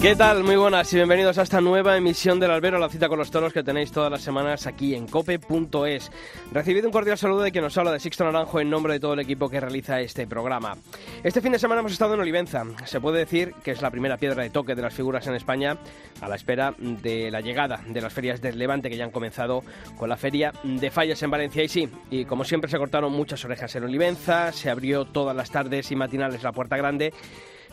[0.00, 0.44] ¿Qué tal?
[0.44, 3.52] Muy buenas y bienvenidos a esta nueva emisión del Albero, la cita con los toros
[3.52, 6.12] que tenéis todas las semanas aquí en cope.es.
[6.52, 9.14] Recibido un cordial saludo de quien nos habla de Sixto Naranjo en nombre de todo
[9.14, 10.76] el equipo que realiza este programa.
[11.24, 12.64] Este fin de semana hemos estado en Olivenza.
[12.84, 15.78] Se puede decir que es la primera piedra de toque de las figuras en España
[16.20, 19.64] a la espera de la llegada de las ferias del Levante que ya han comenzado
[19.96, 21.62] con la feria de fallas en Valencia.
[21.62, 25.50] Y sí, y como siempre se cortaron muchas orejas en Olivenza, se abrió todas las
[25.50, 27.14] tardes y matinales la puerta grande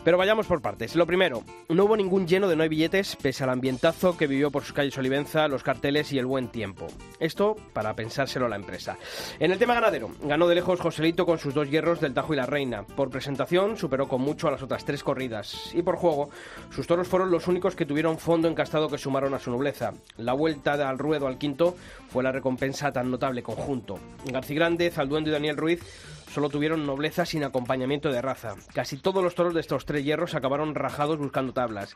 [0.04, 0.96] pero vayamos por partes.
[0.96, 4.52] Lo primero, no hubo ningún lleno de no hay billetes, pese al ambientazo que vivió
[4.52, 6.88] por sus calles Olivenza, los carteles y el buen tiempo.
[7.20, 8.98] Esto para pensárselo a la empresa.
[9.40, 12.38] En el tema ganadero, ganó de lejos Joselito con sus dos hierros del Tajo y
[12.38, 12.84] la Reina.
[12.84, 15.72] Por presentación, superó con mucho a las otras tres corridas.
[15.74, 16.30] Y por juego,
[16.72, 19.94] sus toros fueron los únicos que tuvieron fondo encastado que sumaron a su nobleza.
[20.18, 21.76] La vuelta al ruedo al quinto
[22.10, 24.00] fue la recompensa tan notable conjunto.
[24.26, 25.82] García Grande, Zalduendo y Daniel Ruiz
[26.34, 28.56] solo tuvieron nobleza sin acompañamiento de raza.
[28.74, 31.96] Casi todos los toros de estos tres hierros acabaron rajados buscando tablas.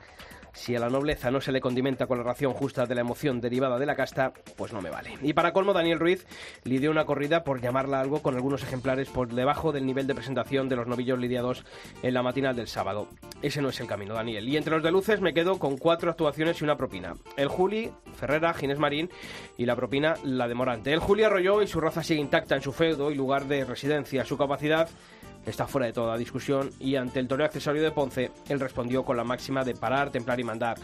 [0.53, 3.42] Si a la nobleza no se le condimenta con la ración justa de la emoción
[3.42, 5.17] derivada de la casta, pues no me vale.
[5.22, 6.26] Y para colmo, Daniel Ruiz
[6.64, 10.70] lidió una corrida, por llamarla algo, con algunos ejemplares por debajo del nivel de presentación
[10.70, 11.64] de los novillos lidiados
[12.02, 13.08] en la matinal del sábado.
[13.42, 14.48] Ese no es el camino, Daniel.
[14.48, 17.14] Y entre los de luces me quedo con cuatro actuaciones y una propina.
[17.36, 19.09] El Juli, Ferrera, Ginés Marín
[19.58, 20.94] y la propina, la de Morante.
[20.94, 24.26] El Juli arrolló y su raza sigue intacta en su feudo y lugar de residencia.
[24.26, 24.89] Su capacidad
[25.48, 29.17] está fuera de toda discusión y ante el toreo accesorio de Ponce, él respondió con
[29.17, 30.78] la máxima de parar, templar y mandar.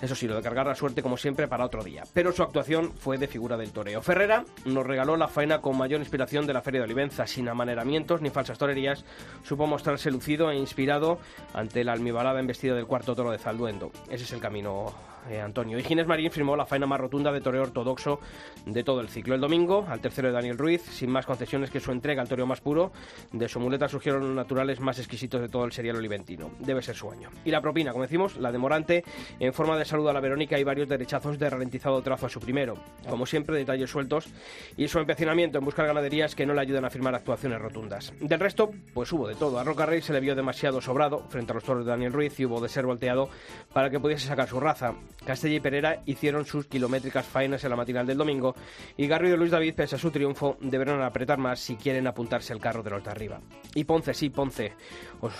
[0.00, 2.04] Eso sí, lo de cargar la suerte como siempre para otro día.
[2.14, 4.00] Pero su actuación fue de figura del toreo.
[4.00, 8.22] Ferrera nos regaló la faena con mayor inspiración de la Feria de Olivenza, sin amaneramientos
[8.22, 9.04] ni falsas torerías.
[9.42, 11.18] Supo mostrarse lucido e inspirado
[11.52, 13.90] ante la almibarada embestida del cuarto toro de Zalduendo.
[14.08, 14.94] Ese es el camino
[15.28, 15.78] eh, Antonio.
[15.78, 18.20] Y Ginés Marín firmó la faena más rotunda de toreo ortodoxo
[18.66, 19.34] de todo el ciclo.
[19.34, 22.46] El domingo, al tercero de Daniel Ruiz, sin más concesiones que su entrega al toreo
[22.46, 22.92] más puro,
[23.32, 26.50] de su muleta surgieron los naturales más exquisitos de todo el serial oliventino.
[26.58, 27.30] Debe ser su año.
[27.44, 29.04] Y la propina, como decimos, la de Morante,
[29.38, 32.40] en forma de saludo a la Verónica y varios derechazos de ralentizado trazo a su
[32.40, 32.76] primero.
[33.08, 34.28] Como siempre, detalles sueltos
[34.76, 38.12] y su empecinamiento en buscar ganaderías que no le ayudan a firmar actuaciones rotundas.
[38.20, 39.58] Del resto, pues hubo de todo.
[39.58, 42.38] A Roca Rey se le vio demasiado sobrado frente a los toros de Daniel Ruiz
[42.40, 43.28] y hubo de ser volteado
[43.72, 44.94] para que pudiese sacar su raza.
[45.24, 48.54] Castella y Pereira hicieron sus kilométricas faenas en la matinal del domingo
[48.96, 52.52] y Garrido y Luis David, pese a su triunfo, deberán apretar más si quieren apuntarse
[52.52, 53.40] al carro de los arriba.
[53.74, 54.72] Y Ponce, sí, Ponce.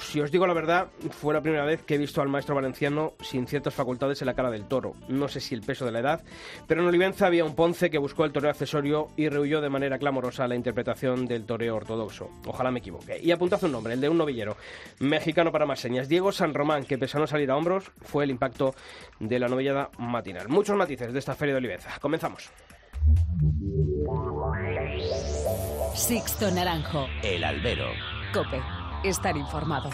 [0.03, 3.15] si os digo la verdad, fue la primera vez que he visto al maestro valenciano
[3.21, 4.95] sin ciertas facultades en la cara del toro.
[5.09, 6.23] No sé si el peso de la edad,
[6.67, 9.99] pero en Olivenza había un Ponce que buscó el toreo accesorio y rehuyó de manera
[9.99, 12.31] clamorosa la interpretación del toreo ortodoxo.
[12.47, 13.19] Ojalá me equivoque.
[13.21, 14.57] Y apuntad un nombre, el de un novillero,
[15.01, 18.25] mexicano para más señas, Diego San Román, que pese a no salir a hombros, fue
[18.25, 18.75] el impacto
[19.19, 20.49] de la novillada matinal.
[20.49, 21.91] Muchos matices de esta feria de Olivenza.
[22.01, 22.51] Comenzamos.
[25.95, 27.07] Sixto Naranjo.
[27.23, 27.87] El albero.
[28.33, 28.61] Cope.
[29.05, 29.91] Estar informado.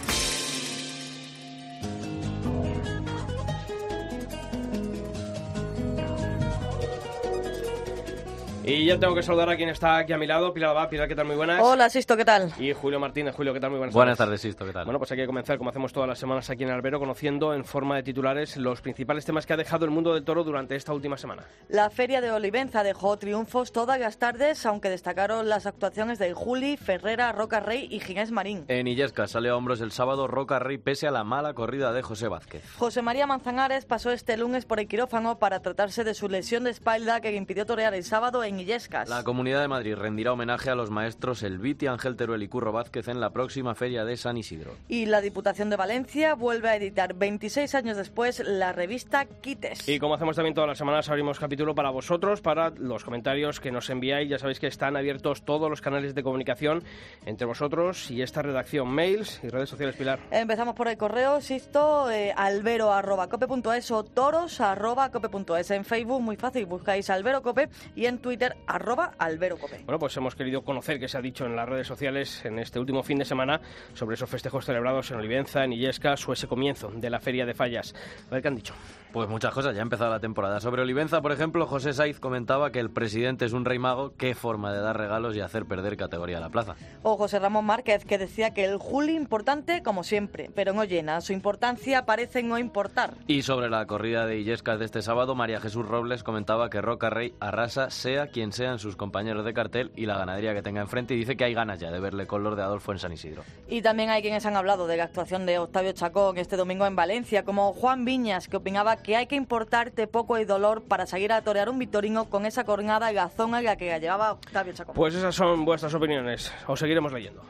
[8.69, 10.89] Y ya tengo que saludar a quien está aquí a mi lado, Pilar Abad.
[10.89, 11.25] Pilar, ¿qué tal?
[11.25, 11.63] Muy buenas.
[11.63, 12.53] Hola, Sisto, ¿qué tal?
[12.59, 13.33] Y Julio Martínez.
[13.33, 13.71] Julio, ¿qué tal?
[13.71, 14.85] Muy buenas Buenas tardes, Sisto, ¿qué tal?
[14.85, 17.65] Bueno, pues hay que comenzar, como hacemos todas las semanas aquí en Albero, conociendo en
[17.65, 20.93] forma de titulares los principales temas que ha dejado el mundo del toro durante esta
[20.93, 21.45] última semana.
[21.69, 26.77] La Feria de Olivenza dejó triunfos todas las tardes, aunque destacaron las actuaciones de Juli,
[26.77, 28.65] Ferrera, Roca Rey y Ginés Marín.
[28.67, 32.03] En Illesca sale a hombros el sábado Roca Rey pese a la mala corrida de
[32.03, 32.65] José Vázquez.
[32.79, 36.71] José María Manzanares pasó este lunes por el quirófano para tratarse de su lesión de
[36.71, 39.09] espalda que le impidió torear el sábado en Illescas.
[39.09, 43.09] La Comunidad de Madrid rendirá homenaje a los maestros Elviti, Ángel Teruel y Curro Vázquez
[43.09, 44.73] en la próxima feria de San Isidro.
[44.89, 49.89] Y la Diputación de Valencia vuelve a editar 26 años después la revista Quites.
[49.89, 53.71] Y como hacemos también todas las semanas, abrimos capítulo para vosotros, para los comentarios que
[53.71, 54.29] nos enviáis.
[54.29, 56.83] Ya sabéis que están abiertos todos los canales de comunicación
[57.25, 60.21] entre vosotros y esta redacción, mails y redes sociales, Pilar.
[60.31, 65.71] Empezamos por el correo, Sisto, eh, albero.cope.es o toros.cope.es.
[65.71, 69.83] En Facebook, muy fácil, buscáis albero cope y en Twitter, arroba albero cope.
[69.85, 72.79] Bueno, pues hemos querido conocer qué se ha dicho en las redes sociales en este
[72.79, 73.61] último fin de semana
[73.95, 77.55] sobre esos festejos celebrados en Olivenza, en Illescas o ese comienzo de la Feria de
[77.55, 77.95] Fallas.
[78.29, 78.75] A ver qué han dicho.
[79.13, 80.61] Pues muchas cosas, ya ha empezado la temporada.
[80.61, 84.35] Sobre Olivenza, por ejemplo, José Saiz comentaba que el presidente es un rey mago, qué
[84.35, 86.75] forma de dar regalos y hacer perder categoría a la plaza.
[87.03, 91.21] O José Ramón Márquez, que decía que el Juli importante como siempre, pero no llena.
[91.21, 93.15] Su importancia parece no importar.
[93.27, 97.09] Y sobre la corrida de Illescas de este sábado, María Jesús Robles comentaba que Roca
[97.09, 101.15] Rey arrasa sea quien sean sus compañeros de cartel y la ganadería que tenga enfrente
[101.15, 103.43] y dice que hay ganas ya de verle color de Adolfo en San Isidro.
[103.67, 106.95] Y también hay quienes han hablado de la actuación de Octavio Chacón este domingo en
[106.95, 111.33] Valencia, como Juan Viñas, que opinaba que hay que importarte poco y dolor para salir
[111.33, 114.33] a torear un victorino con esa cornada y la zona en la que la llevaba
[114.33, 114.95] Octavio Chacón.
[114.95, 116.53] Pues esas son vuestras opiniones.
[116.67, 117.43] Os seguiremos leyendo.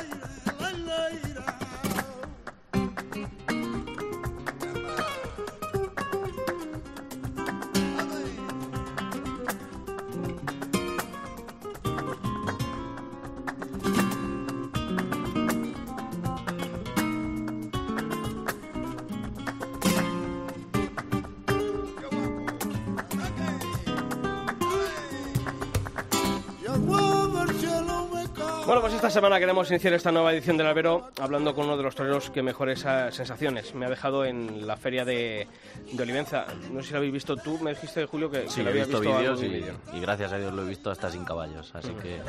[0.00, 0.29] Yeah.
[28.70, 31.82] Bueno, pues esta semana queremos iniciar esta nueva edición del Albero hablando con uno de
[31.82, 35.48] los toreros que mejores ah, sensaciones me ha dejado en la feria de,
[35.90, 36.46] de Olivenza.
[36.70, 38.76] No sé si lo habéis visto tú, me dijiste, Julio, que, Sí, que lo lo
[38.76, 39.56] he visto visto, vídeos algún
[39.92, 42.20] y, y gracias a Dios lo he visto hasta sin caballos, así que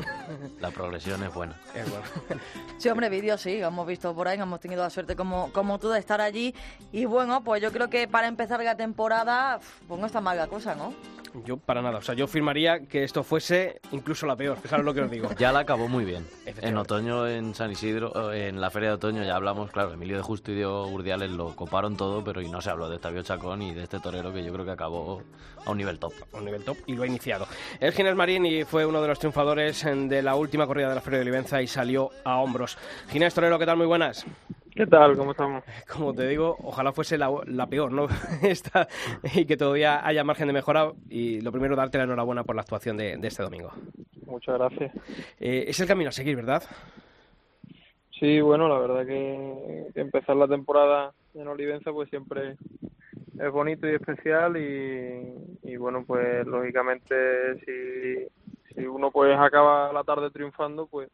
[0.59, 1.61] la progresión es buena.
[1.75, 2.41] Es bueno.
[2.79, 5.89] Sí, hombre, vídeos sí, hemos visto por ahí, hemos tenido la suerte como, como tú
[5.89, 6.55] de estar allí.
[6.91, 10.37] Y bueno, pues yo creo que para empezar la temporada, uf, pues no está mal
[10.37, 10.91] la cosa, ¿no?
[11.45, 14.93] Yo para nada, o sea, yo firmaría que esto fuese incluso la peor, fijaros lo
[14.93, 15.29] que os digo.
[15.37, 16.25] Ya la acabó muy bien.
[16.45, 20.23] En otoño en San Isidro, en la feria de otoño ya hablamos, claro, Emilio de
[20.23, 23.61] Justo y Diego Urdiales lo coparon todo, pero y no se habló de Octavio Chacón
[23.61, 25.21] y de este torero que yo creo que acabó
[25.65, 26.13] a un nivel top.
[26.33, 27.47] a un nivel top y lo ha iniciado.
[27.79, 30.95] El Ginés Marín y fue uno de los triunfadores en- de la última corrida de
[30.95, 32.77] la Feria de Olivenza y salió a hombros.
[33.11, 33.77] Ginés Torero, ¿qué tal?
[33.77, 34.25] Muy buenas.
[34.75, 35.17] ¿Qué tal?
[35.17, 35.63] ¿Cómo estamos?
[35.93, 38.07] Como te digo, ojalá fuese la, la peor, ¿no?
[38.41, 38.87] Esta,
[39.35, 40.91] y que todavía haya margen de mejora.
[41.09, 43.71] Y lo primero, darte la enhorabuena por la actuación de, de este domingo.
[44.25, 44.93] Muchas gracias.
[45.39, 46.63] Eh, es el camino a seguir, ¿verdad?
[48.17, 52.55] Sí, bueno, la verdad que, que empezar la temporada en Olivenza pues siempre
[53.39, 55.33] es bonito y especial y,
[55.63, 57.15] y bueno, pues lógicamente
[57.65, 61.09] si, si uno pues acaba la tarde triunfando, pues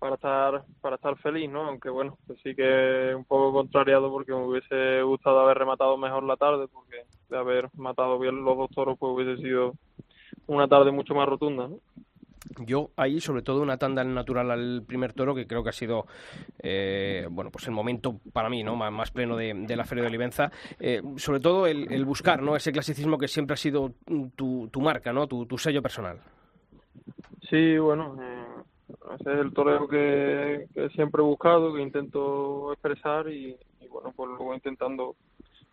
[0.00, 1.66] para estar para estar feliz, ¿no?
[1.66, 6.24] Aunque bueno, pues sí que un poco contrariado porque me hubiese gustado haber rematado mejor
[6.24, 9.74] la tarde porque de haber matado bien los dos toros pues hubiese sido
[10.46, 11.76] una tarde mucho más rotunda, ¿no?
[12.64, 16.06] Yo ahí, sobre todo, una tanda natural al primer toro, que creo que ha sido,
[16.62, 18.76] eh, bueno, pues el momento para mí, ¿no?
[18.76, 20.50] Más, más pleno de, de la Feria de Olivenza.
[20.80, 22.56] Eh, sobre todo el, el buscar, ¿no?
[22.56, 23.92] Ese clasicismo que siempre ha sido
[24.36, 25.26] tu, tu marca, ¿no?
[25.26, 26.18] Tu, tu sello personal.
[27.50, 28.62] Sí, bueno, eh,
[29.18, 33.56] ese es el toreo que, siempre he buscado, que intento expresar y,
[33.90, 35.16] bueno, pues luego intentando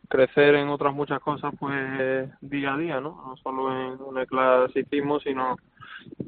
[0.09, 3.21] crecer en otras muchas cosas, pues día a día, ¿no?
[3.27, 5.57] No solo en, el clasicismo, sino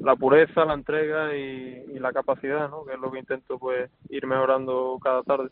[0.00, 2.84] la pureza, la entrega y, y la capacidad, ¿no?
[2.84, 5.50] Que es lo que intento, pues, ir mejorando cada tarde.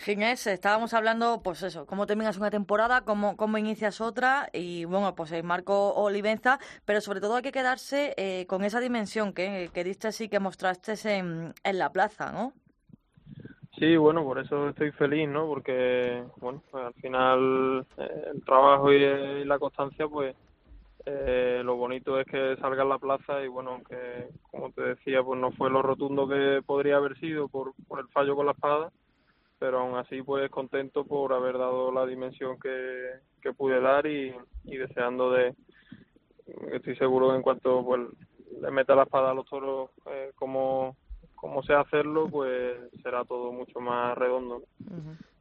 [0.00, 5.14] Ginés, estábamos hablando, pues eso, cómo terminas una temporada, cómo, cómo inicias otra y bueno,
[5.14, 9.70] pues el Marco Olivenza, pero sobre todo hay que quedarse eh, con esa dimensión que,
[9.74, 12.54] que diste y que mostraste en, en la plaza, ¿no?
[13.78, 15.46] Sí, bueno, por eso estoy feliz, ¿no?
[15.46, 20.34] Porque, bueno, pues al final eh, el trabajo y, y la constancia, pues
[21.04, 25.22] eh, lo bonito es que salga en la plaza y, bueno, aunque, como te decía,
[25.22, 28.52] pues no fue lo rotundo que podría haber sido por, por el fallo con la
[28.52, 28.90] espada,
[29.60, 33.10] pero aún así, pues contento por haber dado la dimensión que,
[33.42, 35.54] que pude dar y, y deseando de,
[36.72, 38.00] estoy seguro que en cuanto pues
[38.60, 40.96] le meta la espada a los toros eh, como
[41.36, 44.62] como sé hacerlo, pues será todo mucho más redondo.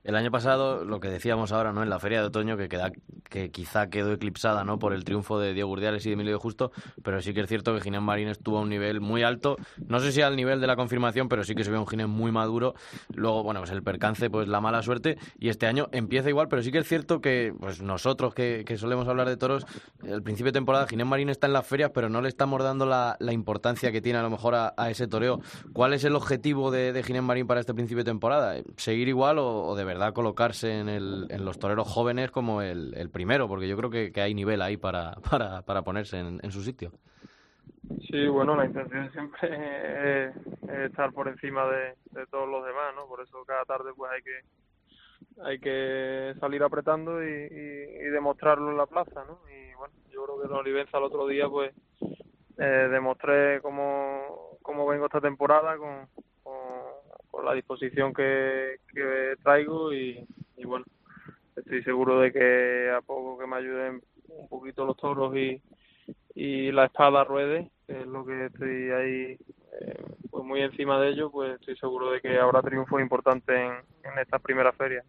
[0.04, 1.84] El año pasado, lo que decíamos ahora, ¿no?
[1.84, 2.92] En la feria de otoño, que queda,
[3.30, 4.80] que quizá quedó eclipsada, ¿no?
[4.80, 6.72] Por el triunfo de Diego Urdiales y de Emilio de Justo,
[7.04, 9.58] pero sí que es cierto que Ginés Marín estuvo a un nivel muy alto.
[9.88, 12.08] No sé si al nivel de la confirmación, pero sí que se ve un Ginés
[12.08, 12.76] muy maduro.
[13.14, 15.18] Luego, bueno, pues el percance, pues la mala suerte.
[15.38, 18.78] Y este año empieza igual, pero sí que es cierto que, pues nosotros que, que
[18.78, 19.66] solemos hablar de toros,
[20.02, 22.86] al principio de temporada Ginés Marín está en las ferias, pero no le estamos dando
[22.86, 25.42] la, la importancia que tiene a lo mejor a, a ese toreo.
[25.74, 28.56] ¿Cuál es el objetivo de, de Ginés Marín para este principio de temporada?
[28.78, 32.94] ¿Seguir igual o, o de verdad colocarse en, el, en los toreros jóvenes como el,
[32.96, 33.48] el primero?
[33.48, 36.92] Porque yo creo que, que hay nivel ahí para, para, para ponerse en, su sitio.
[38.10, 39.50] Sí, bueno, la intención siempre
[40.28, 43.08] es, es estar por encima de, todos los demás, ¿no?
[43.08, 44.40] Por eso cada tarde pues hay que
[45.42, 49.40] hay que salir apretando y, y, demostrarlo en la plaza, ¿no?
[49.50, 51.74] Y bueno, yo creo que en Olivenza el otro día pues
[52.58, 56.08] eh, demostré cómo, cómo vengo esta temporada con,
[57.32, 60.26] con la disposición que, que traigo y,
[60.58, 60.86] y bueno,
[61.56, 65.62] estoy seguro de que a poco que me ayuden un poquito los toros y,
[66.36, 69.38] y la espada ruede, es lo que estoy ahí
[69.82, 69.96] eh,
[70.30, 73.72] pues muy encima de ello, pues estoy seguro de que habrá triunfos importantes en,
[74.04, 75.04] en esta primera feria.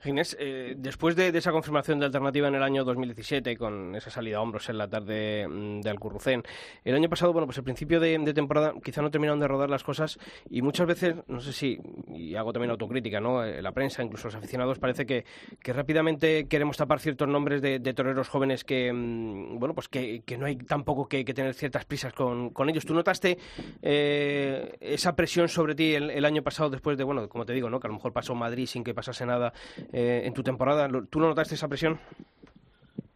[0.00, 4.38] Ginés, eh, después de, esa confirmación de alternativa en el año 2017, con esa salida
[4.38, 6.42] a hombros en la tarde mm, de Alcurrucén,
[6.84, 9.84] el año pasado, bueno, pues el principio de, temporada quizá no terminaron de rodar las
[9.84, 10.18] cosas
[10.50, 13.44] y muchas veces, no sé si, y hago también autocrítica, ¿no?
[13.44, 15.24] Eh, la prensa, incluso los aficionados, parece que,
[15.62, 20.36] que rápidamente queremos tapar ciertos nombres de, toreros jóvenes que, mm, bueno, pues que, que,
[20.36, 22.84] no hay tampoco que, que tener ciertas prisas con, con ellos.
[22.84, 23.38] ¿Tú notaste
[23.82, 27.80] eh, esa presión sobre ti el, año pasado después de, bueno, como te digo, ¿no?
[27.80, 29.52] Que a lo mejor pasó Madrid sin que pasase nada
[29.92, 30.88] eh, en tu temporada.
[31.10, 31.98] ¿Tú no notaste esa presión?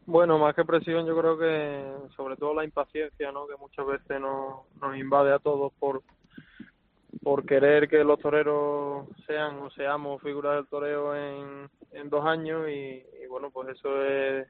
[0.07, 3.47] Bueno, más que presión, yo creo que sobre todo la impaciencia, ¿no?
[3.47, 6.03] Que muchas veces nos, invade a todos por
[7.23, 12.69] por querer que los toreros sean o seamos figuras del toreo en, en dos años
[12.69, 14.49] y, bueno, pues eso es,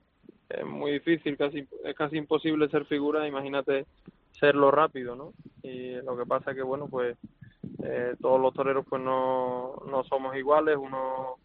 [0.49, 3.87] es, muy difícil, casi es casi imposible ser figura, imagínate
[4.41, 5.33] serlo rápido, ¿no?
[5.63, 7.17] Y lo que pasa que, bueno, pues
[7.85, 11.39] eh, todos los toreros pues no, no somos iguales, unos,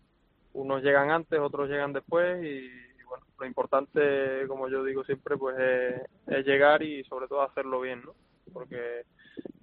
[0.54, 2.70] unos llegan antes, otros llegan después y,
[3.08, 5.56] bueno, lo importante, como yo digo siempre, pues
[6.28, 8.14] es, llegar y sobre todo hacerlo bien, ¿no?
[8.54, 9.02] Porque,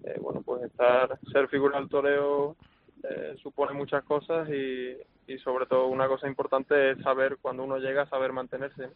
[0.05, 2.57] eh, bueno, pues estar, ser figura del toreo
[3.03, 4.97] eh, supone muchas cosas y,
[5.27, 8.91] y sobre todo una cosa importante es saber cuando uno llega, saber mantenerse.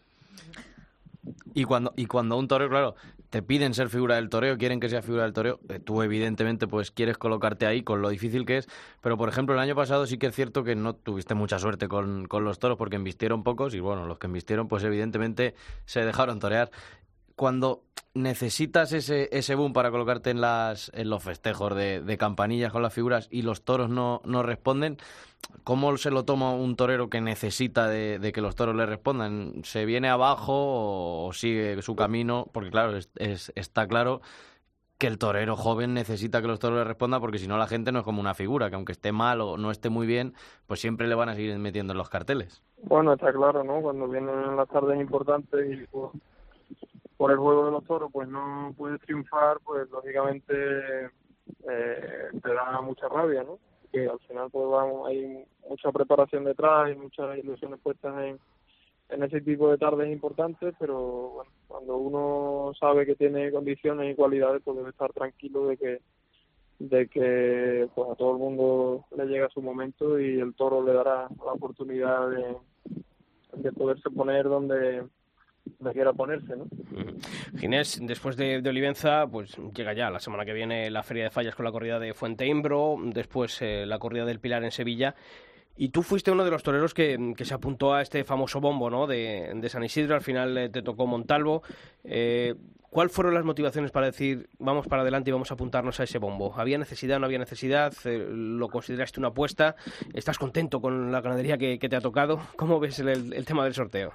[1.54, 2.94] Y cuando, y cuando un toreo, claro,
[3.30, 6.66] te piden ser figura del toreo, quieren que sea figura del toreo, eh, tú evidentemente
[6.66, 8.68] pues quieres colocarte ahí con lo difícil que es,
[9.00, 11.88] pero por ejemplo el año pasado sí que es cierto que no tuviste mucha suerte
[11.88, 15.54] con, con los toros porque embistieron pocos y bueno, los que embistieron pues evidentemente
[15.84, 16.70] se dejaron torear.
[17.34, 17.82] Cuando
[18.16, 22.92] necesitas ese, ese boom para colocarte en, las, en los festejos de, campanillas con las
[22.92, 24.96] figuras y los toros no, no responden,
[25.64, 29.62] ¿cómo se lo toma un torero que necesita de, de que los toros le respondan?
[29.64, 32.48] ¿Se viene abajo o, sigue su camino?
[32.52, 34.22] Porque claro, es, está claro
[34.98, 37.92] que el torero joven necesita que los toros le respondan porque si no la gente
[37.92, 40.32] no es como una figura, que aunque esté mal o no esté muy bien,
[40.66, 42.62] pues siempre le van a seguir metiendo en los carteles.
[42.82, 43.82] Bueno, está claro, ¿no?
[43.82, 46.12] Cuando vienen las tardes importantes y pues,
[47.16, 51.06] por el juego de los toros pues no puedes triunfar, pues lógicamente
[51.68, 53.58] eh, te da mucha rabia, ¿no?
[53.92, 58.38] Que al final pues vamos, hay mucha preparación detrás y muchas ilusiones puestas en,
[59.08, 64.16] en ese tipo de tardes importantes, pero bueno, cuando uno sabe que tiene condiciones y
[64.16, 66.00] cualidades, pues debe estar tranquilo de que
[66.78, 70.92] de que pues a todo el mundo le llega su momento y el toro le
[70.92, 72.56] dará la oportunidad de,
[73.54, 75.06] de poderse poner donde
[75.80, 76.66] me quiera ponerse, ¿no?
[77.58, 81.54] Ginés, después de, Olivenza, pues llega ya la semana que viene la Feria de Fallas
[81.54, 85.14] con la corrida de Fuente Imbro, después eh, la corrida del Pilar en Sevilla.
[85.76, 89.06] Y tú fuiste uno de los toreros que, se apuntó a este famoso bombo ¿no?
[89.06, 91.62] de, San Isidro, al final eh, te tocó Montalvo.
[92.02, 92.54] Eh,
[92.88, 96.16] ¿Cuáles fueron las motivaciones para decir vamos para adelante y vamos a apuntarnos a ese
[96.16, 96.54] bombo?
[96.56, 97.92] ¿Había necesidad, no había necesidad?
[98.04, 99.76] ¿Lo consideraste una apuesta?
[100.14, 102.40] ¿Estás contento con la ganadería que, te ha tocado?
[102.56, 104.12] ¿Cómo ves el tema del sorteo?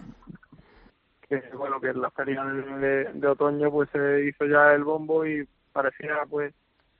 [1.39, 5.47] Que bueno que en la feria de, otoño pues se hizo ya el bombo y
[5.71, 6.53] parecía pues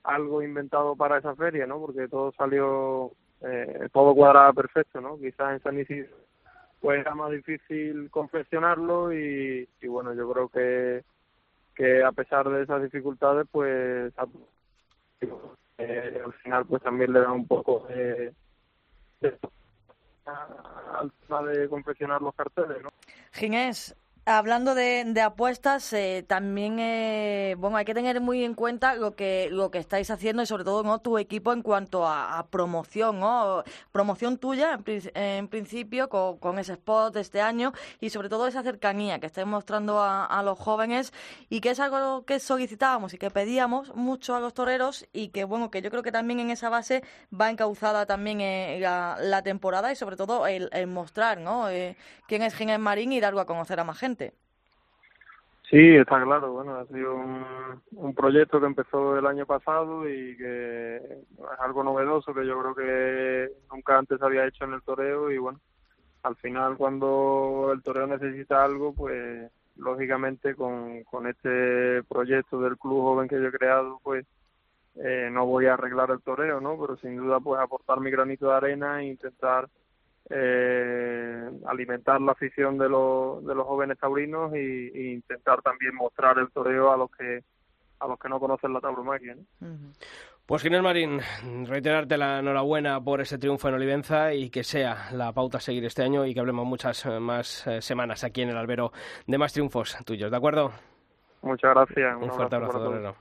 [0.04, 3.12] algo inventado para esa feria no porque todo salió
[3.42, 6.16] eh, todo cuadraba perfecto no quizás en San Isidro
[6.80, 11.04] pues era más difícil confeccionarlo y, y bueno yo creo que
[11.74, 14.14] que a pesar de esas dificultades pues
[15.78, 18.32] eh, al final pues también le da un poco de,
[19.20, 19.38] de
[20.24, 22.90] al tema de confeccionar los carteles, ¿no?
[23.32, 29.16] Ginés, Hablando de, apuestas, eh, también eh, bueno hay que tener muy en cuenta lo
[29.16, 31.00] que lo que estáis haciendo y sobre todo ¿no?
[31.00, 33.64] tu equipo en cuanto a, promoción, ¿no?
[33.90, 39.18] promoción tuya en, principio con, ese spot de este año y sobre todo esa cercanía
[39.18, 41.12] que estáis mostrando a, los jóvenes
[41.50, 45.42] y que es algo que solicitábamos y que pedíamos mucho a los toreros y que
[45.42, 47.02] bueno que yo creo que también en esa base
[47.38, 51.66] va encauzada también eh, la, temporada y sobre todo el, mostrar ¿no?
[52.28, 54.11] quién es Ginés Marín y darlo a conocer a más gente.
[55.72, 56.52] Sí, está claro.
[56.52, 62.34] Bueno, ha sido un, proyecto que empezó el año pasado y que es algo novedoso
[62.34, 65.60] que yo creo que nunca antes había hecho en el toreo y bueno,
[66.24, 73.00] al final cuando el toreo necesita algo, pues lógicamente con, con este proyecto del club
[73.00, 74.26] joven que yo he creado, pues
[74.96, 76.78] eh, no voy a arreglar el toreo, ¿no?
[76.78, 79.70] Pero sin duda pues aportar mi granito de arena e intentar
[80.30, 86.50] eh, alimentar la afición de, los de los jóvenes taurinos y, intentar también mostrar el
[86.50, 87.42] toreo a los que
[88.00, 89.36] a los que no conocen la tauromaquia.
[90.46, 91.20] Pues Ginés Marín,
[91.66, 95.84] reiterarte la enhorabuena por ese triunfo en Olivenza y que sea la pauta a seguir
[95.84, 98.92] este año y que hablemos muchas eh, más eh, semanas aquí en el albero
[99.26, 100.72] de más triunfos tuyos, ¿de acuerdo?
[101.42, 102.16] Muchas gracias.
[102.20, 103.14] Un, fuerte abrazo,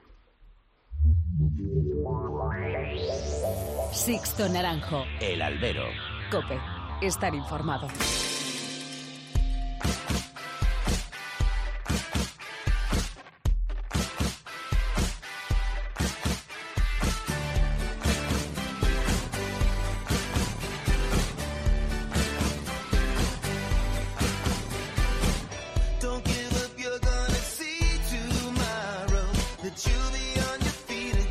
[3.91, 5.03] Sixto Naranjo.
[5.19, 5.83] El albero.
[6.31, 6.80] Cope.
[7.01, 7.87] Estar informado.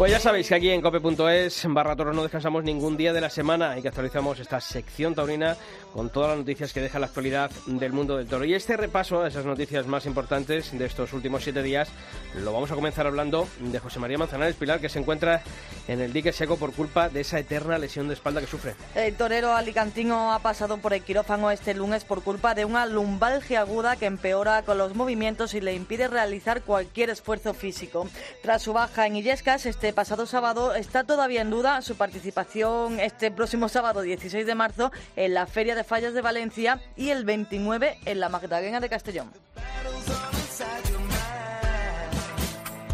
[0.01, 3.29] Pues ya sabéis que aquí en cope.es barra toros no descansamos ningún día de la
[3.29, 5.59] semana y que actualizamos esta sección taurina
[5.93, 8.47] con todas las noticias que deja la actualidad del mundo del toro.
[8.47, 11.91] Y este repaso a esas noticias más importantes de estos últimos siete días
[12.35, 15.43] lo vamos a comenzar hablando de José María Manzanares Pilar, que se encuentra
[15.87, 18.77] en el dique seco por culpa de esa eterna lesión de espalda que sufre.
[18.95, 23.61] El torero alicantino ha pasado por el quirófano este lunes por culpa de una lumbalgia
[23.61, 28.09] aguda que empeora con los movimientos y le impide realizar cualquier esfuerzo físico.
[28.41, 33.31] Tras su baja en Illescas, este pasado sábado está todavía en duda su participación este
[33.31, 37.99] próximo sábado 16 de marzo en la Feria de Fallas de Valencia y el 29
[38.05, 39.31] en la Magdalena de Castellón.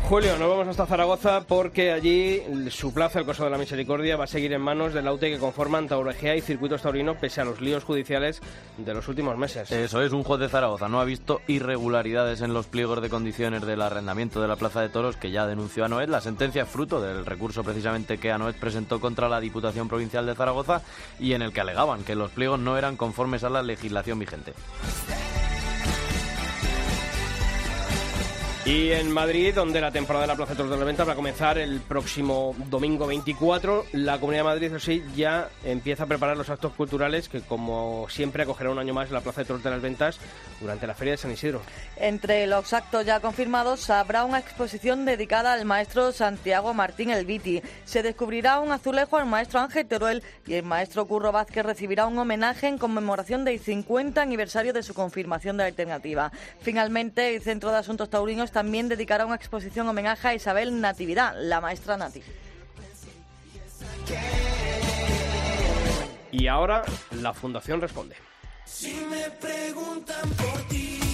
[0.08, 4.22] Julio, nos vamos hasta Zaragoza porque allí su plaza, el Coso de la Misericordia, va
[4.22, 7.60] a seguir en manos del AUTE que conforman Tauregea y Circuitos Taurino pese a los
[7.60, 8.40] líos judiciales
[8.78, 9.68] de los últimos meses.
[9.72, 13.62] Eso es, un juez de Zaragoza no ha visto irregularidades en los pliegos de condiciones
[13.62, 16.08] del arrendamiento de la Plaza de Toros que ya denunció a Noed.
[16.08, 20.36] La sentencia es fruto del recurso precisamente que Anoed presentó contra la Diputación Provincial de
[20.36, 20.82] Zaragoza
[21.18, 24.52] y en el que alegaban que los pliegos no eran conformes a la legislación vigente.
[28.66, 31.12] Y en Madrid, donde la temporada de la Plaza de Toros de la Venta va
[31.12, 36.06] a comenzar el próximo domingo 24, la Comunidad de Madrid, eso sí, ya empieza a
[36.06, 39.62] preparar los actos culturales que, como siempre, acogerá un año más la Plaza de Toros
[39.62, 40.18] de las Ventas
[40.60, 41.62] durante la Feria de San Isidro.
[41.96, 47.62] Entre los actos ya confirmados habrá una exposición dedicada al maestro Santiago Martín Elviti.
[47.84, 52.18] Se descubrirá un azulejo al maestro Ángel Teruel y el maestro Curro Vázquez recibirá un
[52.18, 56.32] homenaje en conmemoración del 50 aniversario de su confirmación de alternativa.
[56.62, 61.60] Finalmente, el Centro de Asuntos Taurinos también dedicará una exposición homenaje a Isabel Natividad, la
[61.60, 62.22] maestra Nati.
[66.32, 66.82] Y ahora
[67.20, 68.16] la Fundación responde.
[68.64, 71.05] Si me preguntan por ti,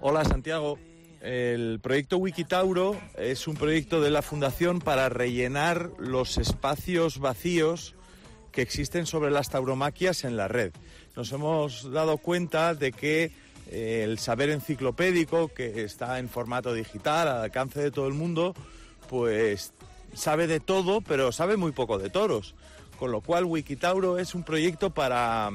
[0.00, 0.76] Hola Santiago,
[1.20, 7.94] el proyecto Wikitauro es un proyecto de la Fundación para rellenar los espacios vacíos
[8.52, 10.72] que existen sobre las tauromaquias en la red.
[11.16, 13.32] Nos hemos dado cuenta de que
[13.70, 18.54] eh, el saber enciclopédico, que está en formato digital, al alcance de todo el mundo,
[19.08, 19.72] pues
[20.14, 22.54] sabe de todo, pero sabe muy poco de toros.
[22.98, 25.50] Con lo cual Wikitauro es un proyecto para,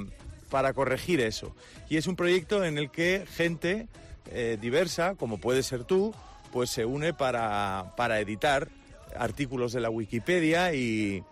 [0.49, 1.55] para corregir eso.
[1.89, 3.87] Y es un proyecto en el que gente
[4.31, 6.13] eh, diversa, como puede ser tú,
[6.51, 8.69] pues se une para, para editar
[9.17, 11.23] artículos de la Wikipedia y,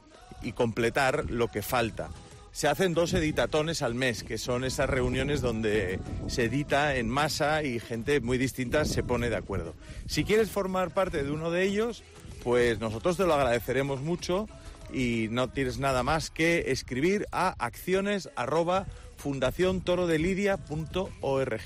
[0.56, 2.10] completar lo que falta.
[2.52, 7.64] Se hacen dos editatones al mes, que son esas reuniones donde se edita en masa
[7.64, 9.74] y gente muy distinta se pone de acuerdo.
[10.06, 12.04] Si quieres formar parte de uno de ellos,
[12.44, 14.50] pues nosotros te lo agradeceremos mucho
[14.92, 21.62] y no tienes nada más que escribir a acciones arroba fundaciontorodelidia.org.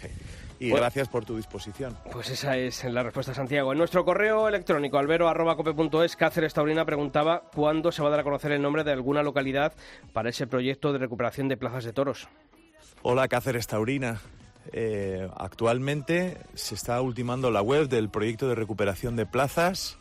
[0.59, 0.83] Y Bueno.
[0.83, 1.97] gracias por tu disposición.
[2.11, 3.71] Pues esa es la respuesta, Santiago.
[3.71, 8.51] En nuestro correo electrónico, albero.cope.es, Cáceres Taurina preguntaba cuándo se va a dar a conocer
[8.51, 9.73] el nombre de alguna localidad
[10.13, 12.27] para ese proyecto de recuperación de plazas de toros.
[13.03, 14.19] Hola Cáceres Taurina.
[14.73, 19.97] Eh, actualmente se está ultimando la web del proyecto de recuperación de plazas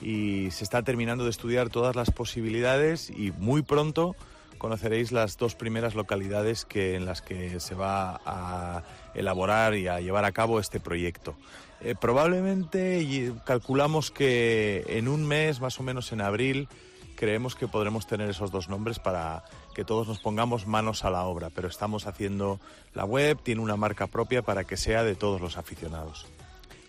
[0.00, 4.14] y se está terminando de estudiar todas las posibilidades y muy pronto
[4.58, 8.82] conoceréis las dos primeras localidades que, en las que se va a
[9.14, 11.36] elaborar y a llevar a cabo este proyecto.
[11.80, 16.68] Eh, probablemente calculamos que en un mes, más o menos en abril,
[17.16, 21.24] creemos que podremos tener esos dos nombres para que todos nos pongamos manos a la
[21.24, 22.60] obra, pero estamos haciendo
[22.94, 26.26] la web, tiene una marca propia para que sea de todos los aficionados.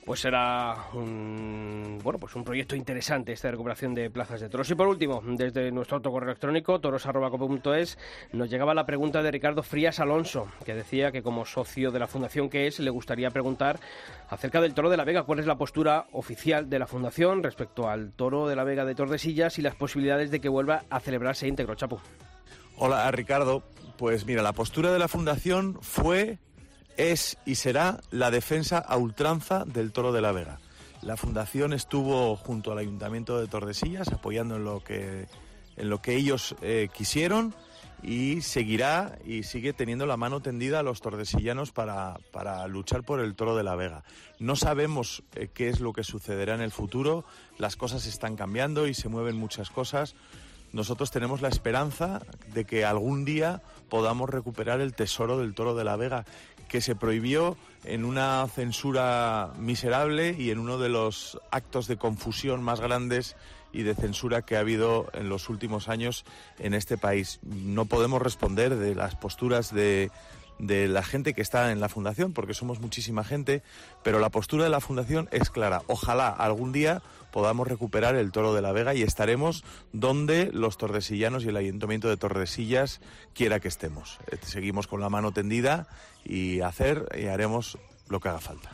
[0.08, 4.72] Pues será un bueno pues un proyecto interesante esta recuperación de plazas de toros.
[4.72, 7.98] Y por último, desde nuestro autocorreo electrónico, toros.cope.es,
[8.32, 12.08] nos llegaba la pregunta de Ricardo Frías Alonso, que decía que como socio de la
[12.08, 13.82] fundación que es, le gustaría preguntar
[14.30, 17.90] acerca del toro de la Vega, cuál es la postura oficial de la fundación respecto
[17.90, 21.50] al toro de la Vega de Tordesillas y las posibilidades de que vuelva a celebrarse
[21.50, 22.00] íntegro, Chapu.
[22.78, 23.62] Hola Ricardo,
[23.98, 26.40] pues mira, la postura de la fundación fue
[26.98, 30.60] es y será la defensa a ultranza del toro de la Vega.
[31.02, 35.28] La fundación estuvo junto al Ayuntamiento de Tordesillas apoyando en lo que,
[35.78, 37.54] en lo que ellos eh, quisieron
[38.04, 43.20] y seguirá y sigue teniendo la mano tendida a los tordesillanos para, para luchar por
[43.20, 44.04] el toro de la Vega.
[44.40, 47.26] No sabemos eh, qué es lo que sucederá en el futuro,
[47.58, 50.16] las cosas están cambiando y se mueven muchas cosas.
[50.74, 52.22] Nosotros tenemos la esperanza
[52.54, 56.26] de que algún día podamos recuperar el tesoro del toro de la Vega,
[56.68, 62.62] que se prohibió en una censura miserable y en uno de los actos de confusión
[62.62, 63.36] más grandes
[63.72, 66.26] y de censura que ha habido en los últimos años
[66.60, 67.40] en este país.
[67.44, 70.12] No podemos responder de las posturas de,
[70.60, 73.64] de la gente que está en la fundación, porque somos muchísima gente,
[74.04, 75.84] pero la postura de la fundación es clara.
[75.88, 81.46] Ojalá algún día podamos recuperar el toro de la Vega y estaremos donde los tordesillanos
[81.46, 83.02] y el ayuntamiento de Tordesillas
[83.34, 84.20] quiera que estemos.
[84.32, 85.88] Eh, Seguimos con la mano tendida
[86.24, 87.78] y hacer y haremos
[88.10, 88.72] lo que haga falta.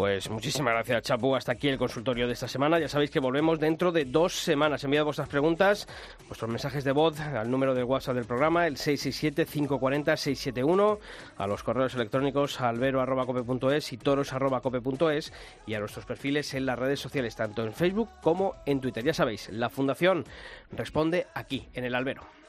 [0.00, 1.36] Pues muchísimas gracias, Chapu.
[1.36, 2.78] Hasta aquí el consultorio de esta semana.
[2.78, 4.82] Ya sabéis que volvemos dentro de dos semanas.
[4.82, 5.86] Enviad vuestras preguntas,
[6.26, 10.98] vuestros mensajes de voz al número de WhatsApp del programa, el 667-540-671,
[11.36, 15.34] a los correos electrónicos albero.cope.es y toros.cope.es
[15.66, 19.04] y a nuestros perfiles en las redes sociales, tanto en Facebook como en Twitter.
[19.04, 20.24] Ya sabéis, la Fundación
[20.72, 22.39] responde aquí, en el albero.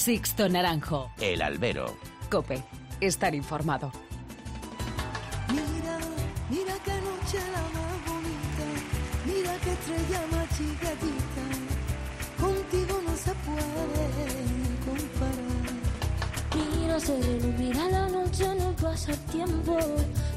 [0.00, 1.10] Sixto Naranjo.
[1.20, 1.94] El albero.
[2.30, 2.62] Cope.
[3.02, 3.92] Estar informado.
[5.48, 5.98] Mira,
[6.48, 8.64] mira qué noche la más bonita,
[9.26, 11.44] mira qué estrella más chiquitita,
[12.40, 14.06] contigo no se puede
[14.86, 15.68] comparar.
[16.80, 19.76] Mira sereno, mira la noche, no pasa el tiempo,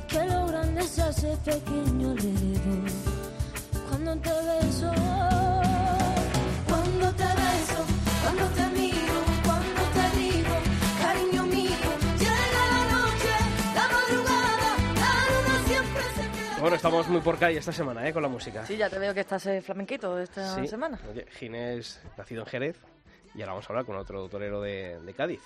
[0.10, 2.92] que lo grande se hace pequeño alrededor.
[3.88, 4.92] Cuando te beso,
[6.68, 7.80] cuando te beso,
[8.24, 8.73] cuando te miro,
[16.64, 18.14] Bueno, estamos muy por calle esta semana, ¿eh?
[18.14, 18.66] Con la música.
[18.66, 20.66] Sí, ya te veo que estás eh, flamenquito esta Sí.
[20.66, 20.98] semana.
[21.12, 22.78] Oye, Ginés, nacido en Jerez,
[23.36, 25.42] y ahora vamos a hablar con otro torero de, de Cádiz.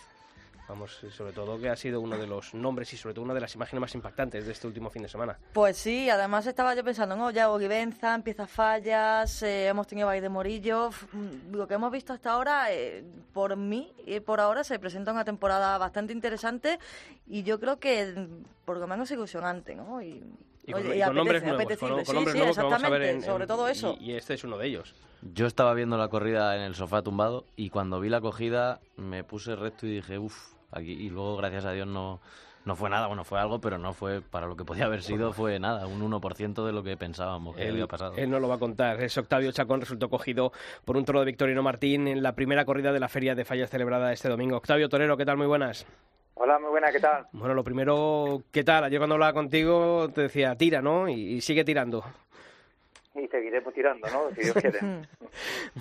[0.70, 3.34] Vamos, y sobre todo que ha sido uno de los nombres y sobre todo una
[3.34, 5.40] de las imágenes más impactantes de este último fin de semana.
[5.54, 7.32] Pues sí, además estaba yo pensando, ¿no?
[7.32, 10.92] Ya Olivenza, empieza fallas, eh, hemos tenido Valle de Morillo.
[11.14, 13.04] mm, Lo que hemos visto hasta ahora, eh,
[13.34, 16.78] por mí y por ahora, se presenta una temporada bastante interesante
[17.26, 20.00] y yo creo que mm, por lo menos ilusionante, ¿no?
[20.04, 20.24] Y,
[20.68, 22.04] Y con, oye, y con nombres apetece- nuevos, apetecible.
[22.06, 23.98] con, nombres sí, nuevos que vamos a ver exactamente, en, sobre en- todo eso.
[24.00, 24.94] Y, y este es uno de ellos.
[25.34, 29.24] Yo estaba viendo la corrida en el sofá tumbado y cuando vi la cogida me
[29.24, 30.36] puse recto y dije, uff,
[30.72, 30.92] aquí.
[30.92, 32.20] Y luego, gracias a Dios, no,
[32.66, 33.08] no fue nada.
[33.08, 36.02] Bueno, fue algo, pero no fue para lo que podía haber sido, fue nada, un
[36.02, 38.14] 1% de lo que pensábamos que Él, había pasado.
[38.18, 39.02] él no lo va a contar.
[39.02, 40.52] Es Octavio Chacón, resultó cogido
[40.86, 43.70] por un toro de Victorino Martín en la primera corrida de la Feria de Fallas
[43.70, 44.58] celebrada este domingo.
[44.58, 45.38] Octavio Torero, ¿qué tal?
[45.38, 45.88] Muy buenas.
[46.40, 47.26] Hola, muy buena, ¿qué tal?
[47.32, 48.84] Bueno, lo primero, ¿qué tal?
[48.84, 51.10] Ayer cuando hablaba contigo te decía, tira, ¿no?
[51.10, 52.04] Y, y sigue tirando.
[53.16, 54.30] Y seguiremos tirando, ¿no?
[54.36, 54.80] Si Dios quiere.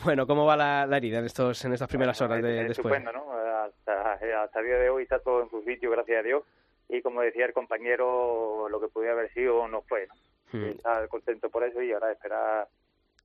[0.05, 2.95] Bueno, ¿cómo va la, la herida en, estos, en estas primeras horas de, Es después?
[2.95, 3.33] Estupendo, ¿no?
[3.33, 6.43] Hasta, hasta el día de hoy está todo en su sitio, gracias a Dios.
[6.89, 10.15] Y como decía el compañero, lo que podía haber sido no fue, ¿no?
[10.59, 10.65] Hmm.
[10.71, 12.69] Estar contento por eso y ahora esperar.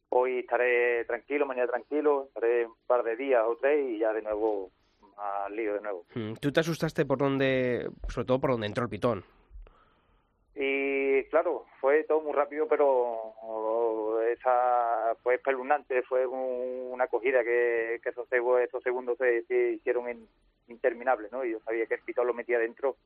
[0.10, 4.22] Hoy estaré tranquilo, mañana tranquilo, estaré un par de días o tres y ya de
[4.22, 4.70] nuevo
[5.18, 6.06] al lío de nuevo.
[6.16, 9.24] Mm, ¿Tú te asustaste por donde, sobre todo por donde entró el pitón?
[10.56, 18.00] Y claro, fue todo muy rápido, pero esa fue espeluznante, fue un- una acogida que,
[18.04, 20.28] que esos, esos segundos se, se hicieron in-
[20.68, 21.46] interminables, ¿no?
[21.46, 22.98] Y yo sabía que el pitón lo metía dentro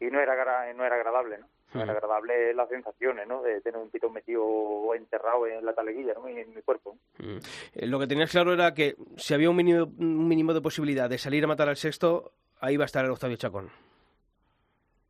[0.00, 1.48] y no era no era agradable, ¿no?
[1.74, 1.96] No era Hmm.
[1.96, 3.42] agradable las sensaciones, ¿no?
[3.42, 6.26] De tener un pitón metido enterrado en la taleguilla, ¿no?
[6.28, 6.96] En mi cuerpo.
[7.18, 7.36] Mm.
[7.74, 11.10] Eh, Lo que tenías claro era que si había un mínimo, un mínimo de posibilidad
[11.10, 13.68] de salir a matar al sexto, ahí va a estar el Octavio Chacón.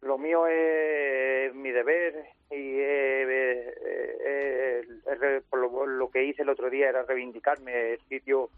[0.03, 3.27] Lo mío es mi deber y el
[5.19, 8.51] re- por lo, lo que hice el otro día era reivindicarme el sitio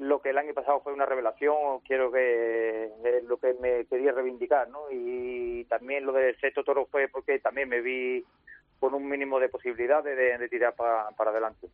[0.00, 4.12] lo que el año pasado fue una revelación, quiero que es lo que me quería
[4.12, 4.90] reivindicar, ¿no?
[4.90, 8.24] Y también lo del sexto toro fue porque también me vi
[8.80, 11.68] con un mínimo de posibilidades de, tirar pa- para adelante.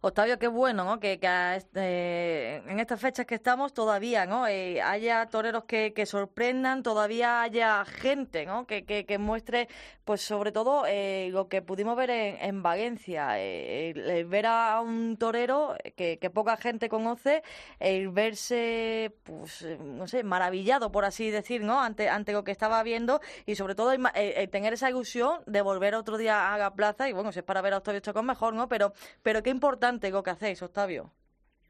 [0.00, 1.00] Octavio, qué bueno, ¿no?
[1.00, 4.46] Que, que a este- en estas fechas que estamos todavía, ¿no?
[4.46, 8.66] Eh, haya toreros que, sorprendan, todavía haya gente, ¿no?
[8.66, 9.68] Que, que, muestre,
[10.04, 14.80] pues sobre todo eh, lo que pudimos ver en, en Valencia, eh, el, ver a
[14.80, 17.42] un torero que, que poca gente conoce,
[17.80, 21.80] el verse, pues, eh, no sé, maravillado, por así decir, ¿no?
[21.80, 25.62] Ante, ante lo que estaba viendo y sobre todo el, el tener esa ilusión de
[25.62, 28.26] volver otro día a la plaza y bueno, si es para ver a Octavio Chacón
[28.26, 28.68] mejor, ¿no?
[28.68, 31.10] Pero, pero qué importante lo que hacéis, Octavio.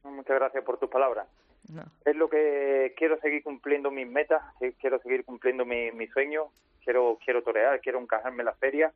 [0.05, 1.27] Muchas gracias por tus palabras.
[1.69, 1.83] No.
[2.05, 4.41] Es lo que quiero seguir cumpliendo mis metas,
[4.81, 6.47] quiero seguir cumpliendo mi- mis sueños,
[6.85, 8.93] quiero quiero torear, quiero encajarme en la feria.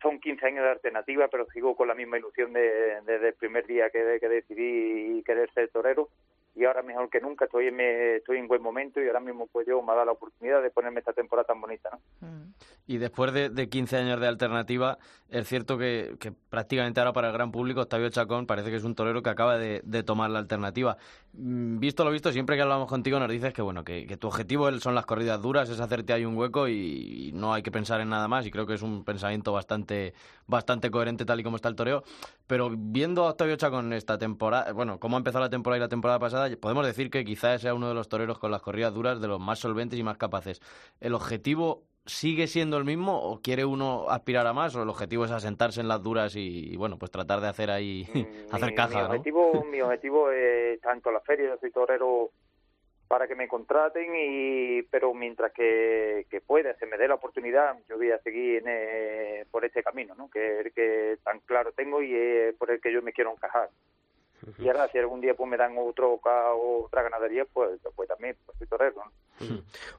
[0.00, 3.66] Son 15 años de alternativa, pero sigo con la misma ilusión de- desde el primer
[3.66, 6.08] día que, que decidí querer ser torero.
[6.56, 9.46] Y ahora mejor que nunca estoy en, me- estoy en buen momento y ahora mismo
[9.46, 11.90] pues yo me ha dado la oportunidad de ponerme esta temporada tan bonita.
[11.92, 12.26] ¿no?
[12.26, 12.54] Mm.
[12.88, 14.96] Y después de, de 15 años de alternativa,
[15.28, 18.84] es cierto que, que prácticamente ahora para el gran público Octavio Chacón parece que es
[18.84, 20.96] un torero que acaba de, de tomar la alternativa.
[21.38, 24.70] Mm, Visto lo visto, siempre que hablamos contigo nos dices que bueno que, tu objetivo
[24.80, 28.08] son las corridas duras, es hacerte ahí un hueco y, no hay que pensar en
[28.08, 30.14] nada más y creo que es un pensamiento bastante
[30.46, 32.04] bastante coherente tal y como está el toreo.
[32.46, 35.88] Pero viendo a Octavio Chacón esta temporada, bueno, cómo ha empezado la temporada y la
[35.88, 39.20] temporada pasada, podemos decir que quizás sea uno de los toreros con las corridas duras
[39.20, 40.60] de los más solventes y más capaces.
[41.00, 45.24] ¿El objetivo sigue siendo el mismo o quiere uno aspirar a más o el objetivo
[45.24, 48.06] es asentarse en las duras y, y, bueno, pues tratar de hacer ahí,
[48.50, 49.06] hacer mi, caja, mi ¿no?
[49.06, 52.30] objetivo, mi objetivo es tanto la feria, yo soy torero
[53.08, 57.76] para que me contraten y pero mientras que, que pueda, se me dé la oportunidad,
[57.88, 60.28] yo voy a seguir en, eh, por este camino, ¿no?
[60.28, 63.32] Que es el que tan claro tengo y es por el que yo me quiero
[63.32, 63.70] encajar.
[64.58, 68.58] Y ahora si algún día pues me dan otro otra ganadería, pues, pues también pues,
[68.58, 68.96] soy torero.
[69.04, 69.12] ¿no?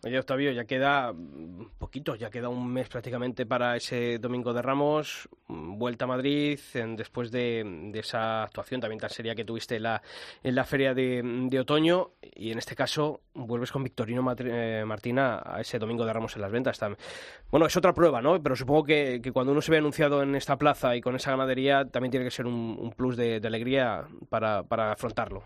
[0.04, 4.62] Oye, Octavio, ya queda mm, poquito, ya queda un mes prácticamente para ese domingo de
[4.64, 9.46] Ramos, mm, vuelta a Madrid, en- después de, de esa actuación también tan seria que
[9.46, 10.02] tuviste en la,
[10.44, 14.84] en la feria de, de otoño, y en este caso vuelves con Victorino Matri- eh,
[14.86, 16.82] Martina a ese domingo de Ramos en las ventas.
[16.82, 16.98] tam-
[17.52, 18.42] Bueno, es otra prueba, ¿no?
[18.42, 21.30] Pero supongo que, que cuando uno se ve anunciado en esta plaza y con esa
[21.32, 25.44] ganadería, también tiene que ser un, un plus de, de alegría para, para afrontarlo.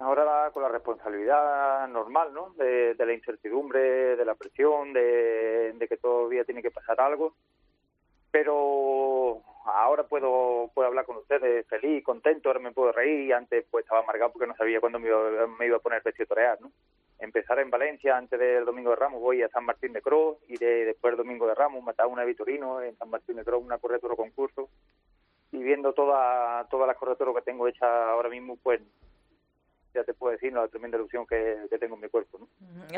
[0.00, 2.50] Ahora la- con la responsabilidad normal, ¿no?
[2.50, 7.34] De, la incertidumbre, de la presión, de, de que todavía tiene que pasar algo.
[8.30, 13.34] Pero ahora puedo, puedo hablar con ustedes feliz, contento, ahora me puedo reír.
[13.34, 16.26] Antes pues estaba amargado porque no sabía cuándo me iba, me iba a poner vestido
[16.26, 16.70] torear, ¿no?
[17.20, 20.00] Empezar en Valencia antes del Domingo de Ramos, voy a San Martín de
[20.46, 23.44] y de, después del Domingo de Ramos matar una de Vitorino en San Martín de
[23.44, 24.68] Croix, una corretora concurso.
[25.52, 28.80] Y viendo toda, todas las corretoras que tengo hechas ahora mismo, pues
[29.94, 32.48] ya te puedo decir la tremenda ilusión que, tengo en mi cuerpo.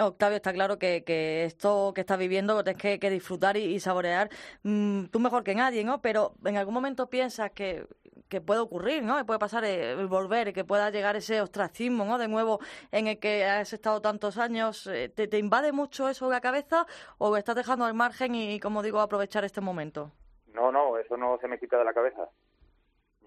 [0.00, 4.28] Octavio, está claro que, que esto que estás viviendo lo tienes que, disfrutar y, saborear
[4.62, 6.00] mm, tú mejor que nadie, ¿no?
[6.00, 7.86] Pero en algún momento piensas que,
[8.28, 9.16] que puede ocurrir, ¿no?
[9.16, 12.18] Que puede pasar el volver, que pueda llegar ese ostracismo, ¿no?
[12.18, 12.60] De nuevo
[12.92, 14.86] en el que has estado tantos años.
[14.86, 16.86] eh, ¿Te, te invade mucho eso en la cabeza
[17.18, 20.12] o estás dejando al margen y, como digo, aprovechar este momento?
[20.54, 22.28] No, no, eso no se me quita de la cabeza.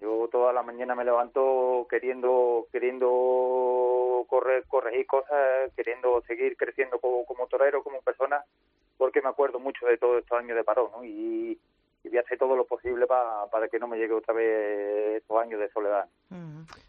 [0.00, 7.24] Yo toda la mañana me levanto queriendo queriendo correr, corregir cosas, queriendo seguir creciendo como,
[7.24, 8.42] como torero, como persona,
[8.98, 11.04] porque me acuerdo mucho de todos estos años de parón, ¿no?
[11.04, 11.58] Y,
[12.02, 15.16] y voy a hacer todo lo posible pa- para que no me llegue otra vez
[15.22, 16.06] estos años de soledad.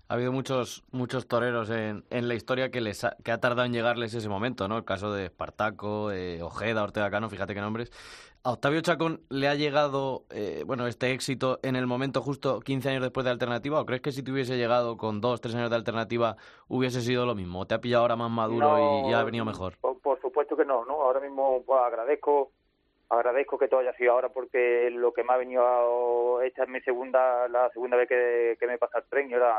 [0.07, 3.65] Ha habido muchos muchos toreros en, en la historia que les ha, que ha tardado
[3.65, 4.77] en llegarles ese momento, ¿no?
[4.77, 7.91] El caso de Espartaco, eh, Ojeda, Ortega Cano, fíjate qué nombres.
[8.47, 12.89] A Octavio Chacón le ha llegado, eh, bueno, este éxito en el momento justo 15
[12.89, 15.71] años después de Alternativa, o crees que si te hubiese llegado con dos, tres años
[15.71, 16.35] de Alternativa
[16.67, 17.61] hubiese sido lo mismo?
[17.61, 19.77] ¿O te ha pillado ahora más maduro y- y, ha venido mejor?
[19.81, 21.01] Por, por supuesto que no, ¿no?
[21.01, 22.51] Ahora mismo pues, agradezco
[23.09, 26.69] agradezco que todo haya sido ahora porque lo que me ha venido a- esta es
[26.69, 29.57] mi segunda la segunda vez que, que me pasa el tren y ahora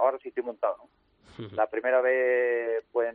[0.00, 1.46] ahora sí estoy montado, ¿no?
[1.54, 3.14] La primera vez pues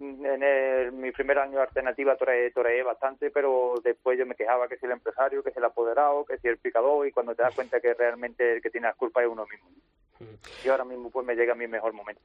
[0.00, 4.66] en, el- mi primer año de alternativa toreé, toreé bastante, pero después yo me quejaba
[4.68, 7.42] que si el empresario, que si el apoderado, que si el picador y cuando te
[7.42, 9.68] das cuenta que realmente el que tiene las culpas es uno mismo.
[10.64, 12.20] Y ahora mismo pues me llega mi mejor momento.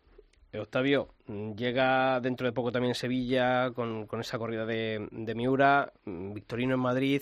[0.52, 5.36] Eh, Octavio, mm, llega dentro de poco también Sevilla con, con esa corrida de, de
[5.36, 7.22] Miura, mm, Victorino en Madrid.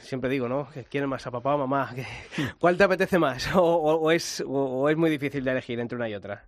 [0.00, 0.68] Siempre digo, ¿no?
[0.72, 1.90] Que quieren más a papá o mamá.
[1.94, 2.04] que-
[2.58, 3.54] ¿Cuál te apetece más?
[3.56, 6.44] ¿O, o- o es, o, o es muy difícil de elegir entre una y otra?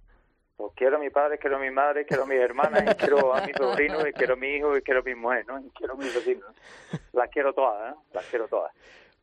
[0.57, 3.35] Pues quiero a mi padre, quiero a mi madre, quiero a mis hermanas, y quiero
[3.35, 5.59] a mi sobrino, y quiero a mi hijo, y quiero a mi mujer, ¿no?
[5.59, 6.51] Y quiero a mis vecinos.
[7.13, 7.97] Las quiero todas, ¿eh?
[8.13, 8.73] Las quiero todas.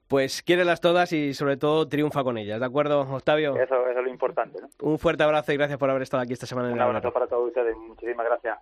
[0.09, 3.55] Pues quiérelas todas y sobre todo triunfa con ellas, ¿de acuerdo, Octavio?
[3.55, 4.67] Eso, eso es lo importante, ¿no?
[4.81, 7.27] Un fuerte abrazo y gracias por haber estado aquí esta semana en Un abrazo para
[7.27, 7.77] todos ustedes.
[7.77, 8.59] Muchísimas gracias.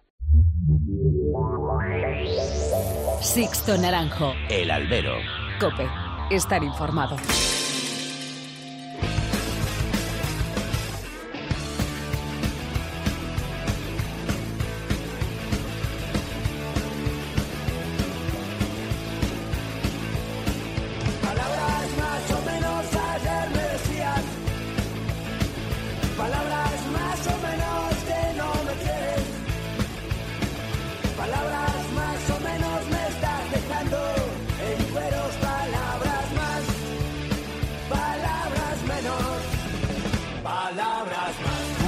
[3.21, 4.33] Sixto Naranjo.
[4.49, 5.15] El albero.
[5.59, 5.87] Cope.
[6.29, 7.15] Estar informado.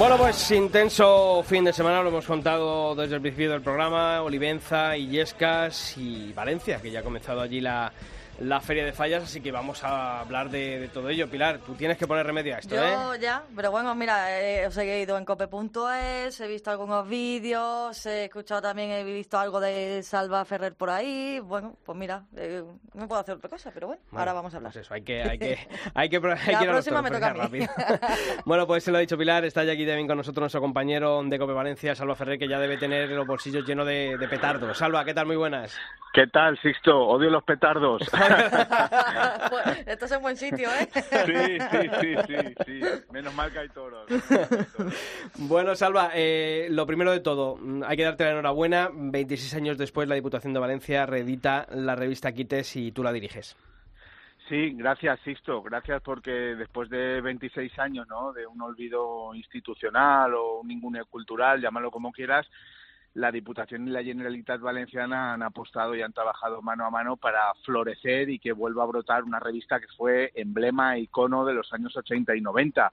[0.02, 4.98] Bueno, pues intenso fin de semana, lo hemos contado desde el principio del programa, Olivenza,
[4.98, 7.94] Illescas y Valencia, que ya ha comenzado allí la,
[8.42, 11.30] la Feria de Fallas, así que vamos a hablar de, de todo ello.
[11.30, 12.92] Pilar, tú tienes que poner remedio a esto, ¿eh?
[12.92, 18.06] Yo ya, pero bueno, mira, eh, os he seguido en cope.es, he visto algunos vídeos,
[18.06, 21.40] he escuchado también, he visto algo de Salva Ferrer por ahí.
[21.40, 24.58] Bueno, pues mira, eh, no puedo hacer otra cosa, pero bueno, Bueno, ahora vamos a
[24.58, 24.74] hablar.
[24.74, 27.02] Pues eso, hay que, hay que, hay que, hay que La ir a los próxima
[27.02, 27.40] me toca a mí.
[27.40, 27.68] rápido.
[28.46, 31.22] bueno, pues se lo ha dicho Pilar, está ya aquí también con nosotros nuestro compañero
[31.24, 34.78] de Cope Valencia, Salva Ferrer, que ya debe tener los bolsillos llenos de, de petardos.
[34.78, 35.28] Salva, ¿qué tal?
[35.28, 35.78] Muy buenas.
[36.14, 36.98] ¿Qué tal, Sixto?
[37.08, 38.02] Odio los petardos.
[39.50, 40.88] Pues, esto es un buen sitio, ¿eh?
[40.94, 42.82] Sí, sí, sí, sí, sí.
[43.12, 44.10] Menos mal que hay toros.
[44.10, 44.94] menos mal que hay toros.
[45.36, 48.90] Bueno, Salva, eh, lo primero de todo, mm, hay que darte la enhorabuena.
[48.94, 53.58] 26 años después, la Diputación de Valencia reedita la revista Quites y tú la diriges.
[54.52, 55.62] Sí, gracias, Sixto.
[55.62, 58.34] Gracias porque después de 26 años, ¿no?
[58.34, 62.46] De un olvido institucional o un ninguneo cultural, llámalo como quieras,
[63.14, 67.54] la Diputación y la Generalitat Valenciana han apostado y han trabajado mano a mano para
[67.66, 71.72] florecer y que vuelva a brotar una revista que fue emblema e icono de los
[71.74, 72.92] años 80 y 90.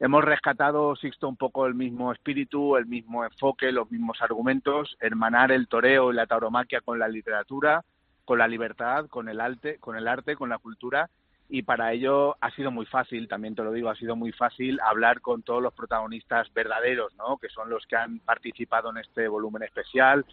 [0.00, 5.50] Hemos rescatado, Sixto, un poco el mismo espíritu, el mismo enfoque, los mismos argumentos, hermanar
[5.50, 7.82] el toreo y la tauromaquia con la literatura,
[8.24, 11.08] con la libertad, con el arte, con el arte, con la cultura
[11.48, 14.80] y para ello ha sido muy fácil, también te lo digo, ha sido muy fácil
[14.80, 17.36] hablar con todos los protagonistas verdaderos, ¿no?
[17.36, 20.24] Que son los que han participado en este volumen especial,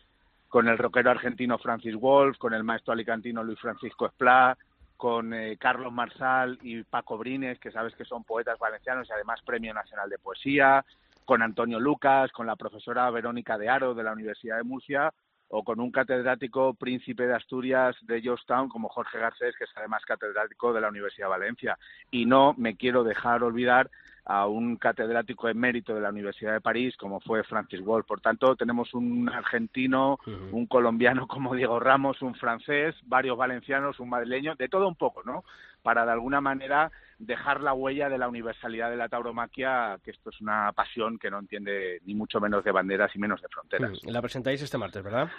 [0.47, 4.57] con el rockero argentino Francis Wolf, con el maestro alicantino Luis Francisco Esplá,
[4.95, 9.41] con eh, Carlos Marsal y Paco Brines, que sabes que son poetas valencianos y además
[9.45, 10.85] Premio Nacional de Poesía,
[11.25, 15.11] con Antonio Lucas, con la profesora Verónica de Aro de la Universidad de Murcia
[15.51, 20.03] o con un catedrático príncipe de Asturias de Georgetown como Jorge Garcés, que es además
[20.05, 21.77] catedrático de la Universidad de Valencia.
[22.09, 23.91] Y no me quiero dejar olvidar
[24.23, 28.05] a un catedrático emérito de la Universidad de París, como fue Francis Wolf.
[28.05, 30.19] Por tanto, tenemos un argentino,
[30.51, 35.21] un colombiano como Diego Ramos, un francés, varios valencianos, un madrileño, de todo un poco,
[35.23, 35.43] ¿no?
[35.81, 40.31] Para de alguna manera dejar la huella de la universalidad de la tauromaquia, que esto
[40.31, 43.91] es una pasión que no entiende ni mucho menos de banderas y menos de fronteras.
[44.03, 45.29] Mm, La presentáis este martes, ¿verdad?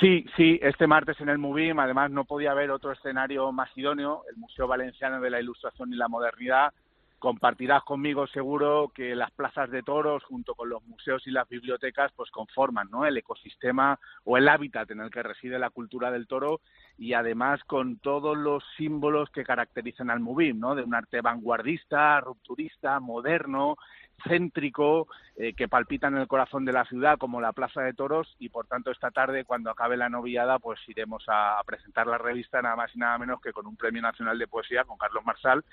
[0.00, 4.22] Sí, sí, este martes en el MUBIM, además no podía haber otro escenario más idóneo,
[4.30, 6.72] el Museo Valenciano de la Ilustración y la Modernidad.
[7.18, 12.12] Compartirás conmigo seguro que las plazas de toros junto con los museos y las bibliotecas
[12.14, 13.06] pues conforman ¿no?
[13.06, 16.60] el ecosistema o el hábitat en el que reside la cultura del toro
[16.96, 20.76] y además con todos los símbolos que caracterizan al MUBIM, ¿no?
[20.76, 23.76] de un arte vanguardista, rupturista, moderno,
[24.22, 28.36] céntrico, eh, que palpita en el corazón de la ciudad como la Plaza de Toros
[28.38, 32.18] y por tanto esta tarde cuando acabe la noviada pues iremos a, a presentar la
[32.18, 35.24] revista nada más y nada menos que con un Premio Nacional de Poesía con Carlos
[35.24, 35.64] Marsal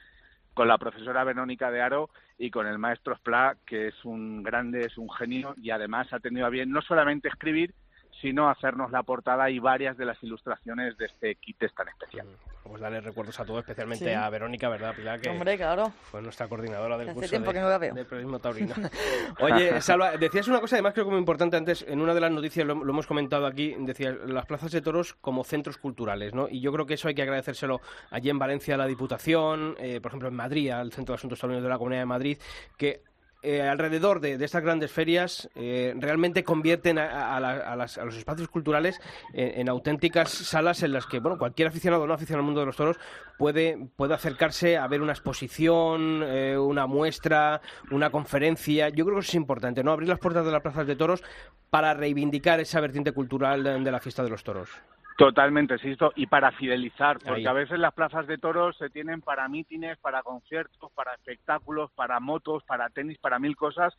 [0.56, 4.86] con la profesora Verónica de Aro y con el maestro Splá, que es un grande,
[4.86, 7.76] es un genio y además ha tenido a bien no solamente escribir,
[8.22, 12.28] sino hacernos la portada y varias de las ilustraciones de este kit tan especial.
[12.67, 14.12] Pues darle recuerdos a todos, especialmente Sí.
[14.12, 15.21] a Verónica, ¿verdad, Pilar?
[15.21, 15.93] Que Hombre, claro.
[16.10, 17.93] fue nuestra coordinadora del Hace curso tiempo de, que no la veo.
[17.93, 18.73] de periodismo taurino.
[19.39, 22.32] Oye, Salva, decías una cosa además creo que muy importante antes, en una de las
[22.32, 26.47] noticias lo, lo hemos comentado aquí, decías las plazas de toros como centros culturales, ¿no?
[26.49, 30.01] Y yo creo que eso hay que agradecérselo allí en Valencia a la Diputación, eh,
[30.01, 32.38] por ejemplo en Madrid, al Centro de Asuntos Taurinos de la Comunidad de Madrid,
[32.78, 33.03] que
[33.46, 38.16] eh, alrededor de, estas grandes ferias eh, realmente convierten a, la- a las- a los
[38.18, 39.00] espacios culturales
[39.34, 42.66] en, auténticas salas en las que bueno cualquier aficionado o no aficionado al mundo de
[42.66, 42.98] los toros
[43.38, 48.89] puede, puede acercarse a ver una exposición, eh, una muestra, una conferencia.
[48.89, 49.91] Yo creo que eso es importante, ¿no?
[49.91, 51.24] Abrir las puertas de las plazas de toros
[51.70, 54.70] para reivindicar esa vertiente cultural de la fiesta de los toros.
[55.18, 57.45] Totalmente, Sisto, y para fidelizar, porque Ahí.
[57.45, 62.20] a veces las plazas de toros se tienen para mítines, para conciertos, para espectáculos, para
[62.20, 63.97] motos, para tenis, para mil cosas,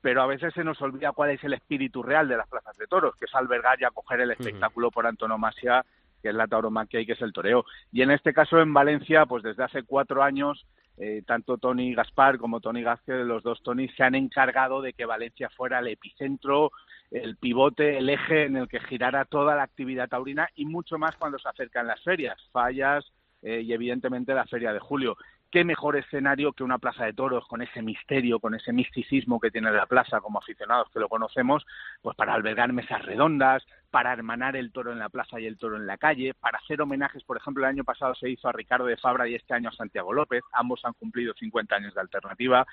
[0.00, 2.86] pero a veces se nos olvida cuál es el espíritu real de las plazas de
[2.86, 5.84] toros, que es albergar y acoger el espectáculo por antonomasia
[6.24, 7.66] que es la tauromaquia y que es el toreo.
[7.92, 10.64] Y en este caso en Valencia, pues desde hace cuatro años,
[10.96, 15.04] eh, tanto Tony Gaspar como Tony Gázquez, los dos Tony, se han encargado de que
[15.04, 16.72] Valencia fuera el epicentro,
[17.14, 21.16] el pivote, el eje en el que girara toda la actividad taurina y mucho más
[21.16, 23.04] cuando se acercan las ferias, fallas
[23.40, 25.16] eh, y evidentemente la feria de julio.
[25.48, 29.52] Qué mejor escenario que una plaza de toros con ese misterio, con ese misticismo que
[29.52, 31.64] tiene la plaza como aficionados que lo conocemos,
[32.02, 35.76] pues para albergar mesas redondas, para hermanar el toro en la plaza y el toro
[35.76, 38.86] en la calle, para hacer homenajes, por ejemplo, el año pasado se hizo a Ricardo
[38.86, 42.66] de Fabra y este año a Santiago López, ambos han cumplido 50 años de alternativa.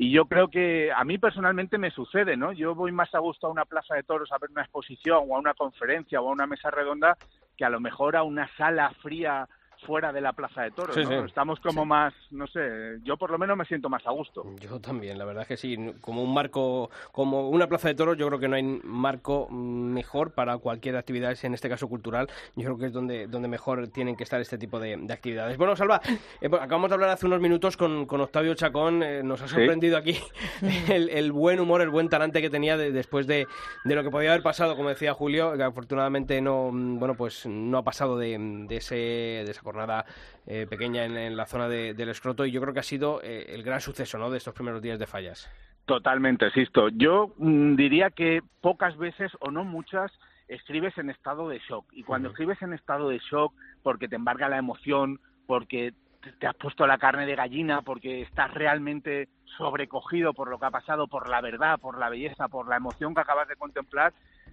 [0.00, 2.52] Y yo creo que a mí personalmente me sucede, ¿no?
[2.52, 5.34] Yo voy más a gusto a una plaza de toros a ver una exposición o
[5.34, 7.18] a una conferencia o a una mesa redonda
[7.56, 9.48] que a lo mejor a una sala fría
[9.86, 11.10] fuera de la plaza de toros, Sí, ¿no?
[11.10, 11.26] sí.
[11.26, 14.44] Estamos como más, no sé, yo por lo menos me siento más a gusto.
[14.60, 15.76] Yo también, la verdad es que sí.
[16.00, 20.32] Como un marco, como una plaza de toros, yo creo que no hay marco mejor
[20.32, 22.28] para cualquier actividad, en este caso cultural.
[22.56, 25.56] Yo creo que es donde, donde mejor tienen que estar este tipo de, de actividades.
[25.56, 26.00] Bueno, Salva,
[26.40, 29.02] eh, pues acabamos de hablar hace unos minutos con, con Octavio Chacón.
[29.02, 29.54] eh, nos ha Sí.
[29.54, 30.16] sorprendido aquí
[30.88, 33.46] el, el buen humor, el buen talante que tenía de- después de,
[33.84, 37.46] de lo que podía haber pasado, como decía Julio, que afortunadamente no, mm, bueno, pues
[37.46, 38.36] no ha pasado de,
[38.68, 40.04] de, ese, de esa jornada
[40.46, 43.20] eh, pequeña en, en la zona de- del escroto y yo creo que ha sido
[43.22, 44.30] eh, el gran suceso ¿no?
[44.30, 45.50] de estos primeros días de fallas.
[45.84, 46.88] Totalmente, Sisto.
[46.90, 50.10] Yo mm, diría que pocas veces o no muchas
[50.48, 51.86] escribes en estado de shock.
[51.92, 53.52] Y cuando escribes en estado de shock
[53.82, 55.92] porque te embarga la emoción, porque
[56.40, 60.70] te has puesto la carne de gallina, porque estás realmente sobrecogido por lo que ha
[60.70, 64.12] pasado, por la verdad, por la belleza, por la emoción que acabas de contemplar,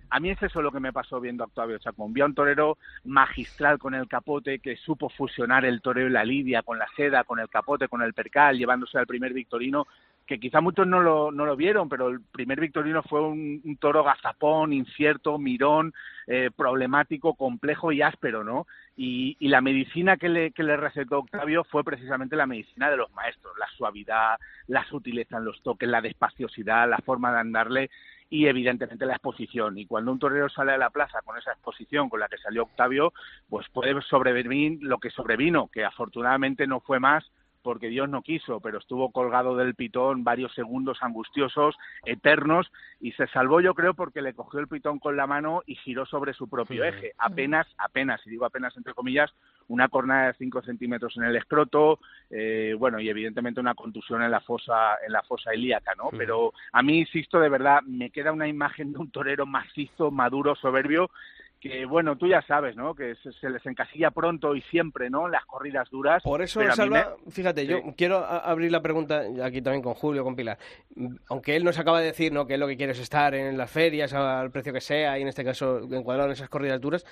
[0.09, 2.13] a mí es eso lo que me pasó viendo a Octavio Chacón.
[2.13, 6.23] Vi a un torero magistral con el capote que supo fusionar el toreo y la
[6.23, 9.87] lidia con la seda, con el capote, con el percal, llevándose al primer victorino
[10.25, 13.77] que quizá muchos no lo, no lo vieron, pero el primer victorino fue un, un
[13.77, 15.93] toro gazapón, incierto, mirón,
[16.25, 18.65] eh, problemático, complejo y áspero, ¿no?
[18.97, 22.97] Y, y la medicina que le, que le recetó Octavio fue precisamente la medicina de
[22.97, 27.89] los maestros, la suavidad, la sutileza en los toques, la despaciosidad, la forma de andarle
[28.29, 29.77] y evidentemente la exposición.
[29.77, 32.63] Y cuando un torero sale a la plaza con esa exposición con la que salió
[32.63, 33.13] Octavio,
[33.49, 37.29] pues puede sobrevenir lo que sobrevino, que afortunadamente no fue más
[37.65, 43.25] porque Dios no quiso, pero estuvo colgado del pitón varios segundos angustiosos, eternos, y se
[43.25, 46.47] salvó yo creo porque le cogió el pitón con la mano y giró sobre su
[46.47, 47.13] propio eje.
[47.17, 49.33] Apenas, apenas, y digo apenas entre comillas,
[49.67, 51.99] una cornada de 5 centímetros en el escroto,
[52.29, 56.09] eh, bueno, y evidentemente una contusión en la fosa, en la fosa ilíaca, ¿no?
[56.11, 56.17] Sí.
[56.17, 60.55] Pero a mí, insisto, de verdad, me queda una imagen de un torero macizo, maduro,
[60.55, 61.09] soberbio,
[61.59, 62.93] que bueno, tú ya sabes, ¿no?
[62.93, 65.27] Que se, se les encasilla pronto y siempre, ¿no?
[65.27, 66.21] Las corridas duras.
[66.21, 67.67] Por eso, Salva, me- fíjate, Sí.
[67.67, 70.59] yo quiero abrir la pregunta aquí también con Julio, con Pilar.
[71.29, 72.45] Aunque él nos acaba de decir ¿no?
[72.45, 75.23] que él lo que quiere es estar en las ferias al precio que sea y
[75.23, 77.03] en este caso encuadrado en esas corridas duras,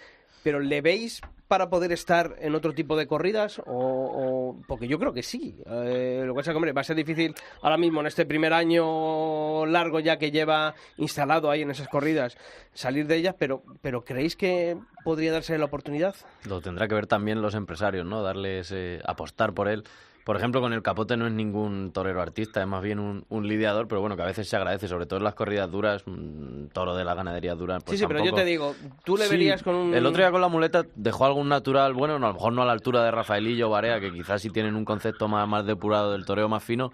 [0.43, 3.59] pero ¿le veis para poder estar en otro tipo de corridas?
[3.59, 5.55] O, o- porque yo creo que sí.
[5.65, 8.53] Eh, lo que pasa es que, va a ser difícil ahora mismo en este primer
[8.53, 12.37] año largo ya que lleva instalado ahí en esas corridas
[12.73, 16.15] salir de ellas, pero, pero ¿creéis que podría darse la oportunidad?
[16.47, 18.23] Lo tendrá que ver también los empresarios, ¿no?
[18.23, 19.83] Darles, eh, apostar por él.
[20.23, 23.47] Por ejemplo, con el capote no es ningún torero artista, es más bien un, un
[23.47, 26.69] lidiador, pero bueno, que a veces se agradece, sobre todo en las corridas duras, un
[26.73, 27.79] toro de la ganadería dura.
[27.79, 29.93] Pues sí, sí, pero yo te digo, tú le Sí, verías con un...
[29.93, 32.61] El otro día con la muleta dejó algún natural, bueno, no, a lo mejor no
[32.61, 35.65] a la altura de Rafaelillo o Barea, que quizás sí tienen un concepto más, más
[35.65, 36.91] depurado del toreo más fino,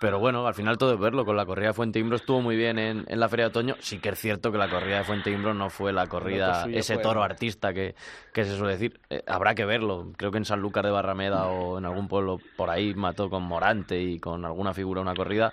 [0.00, 1.24] pero bueno, al final todo es verlo.
[1.24, 3.74] Con la corrida de Fuente Imbro estuvo muy bien en, en la Feria de Otoño.
[3.80, 6.94] Sí que es cierto que la corrida de Fuente Imbro no fue la corrida, ese
[6.94, 7.94] fue- toro artista que,
[8.32, 9.00] que se suele decir.
[9.10, 10.12] Eh, habrá que verlo.
[10.16, 14.00] Creo que en Sanlúcar de Barrameda o en algún pueblo por ahí mató con Morante
[14.00, 15.52] y con alguna figura una corrida.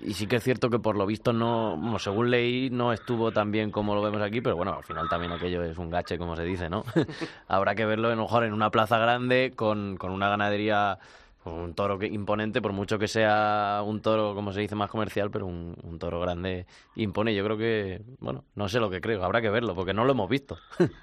[0.00, 3.52] Y sí que es cierto que por lo visto no, según leí, no estuvo tan
[3.52, 6.34] bien como lo vemos aquí, pero bueno, al final también aquello es un gache, como
[6.34, 6.82] se dice, ¿no?
[7.46, 10.98] Habrá que verlo a lo mejor en una plaza grande con, con una ganadería,
[11.44, 15.30] un toro que, imponente, por mucho que sea un toro, como se dice, más comercial,
[15.30, 17.34] pero un, un toro grande impone.
[17.34, 20.12] Yo creo que, bueno, no sé lo que creo, habrá que verlo, porque no lo
[20.12, 20.56] hemos visto.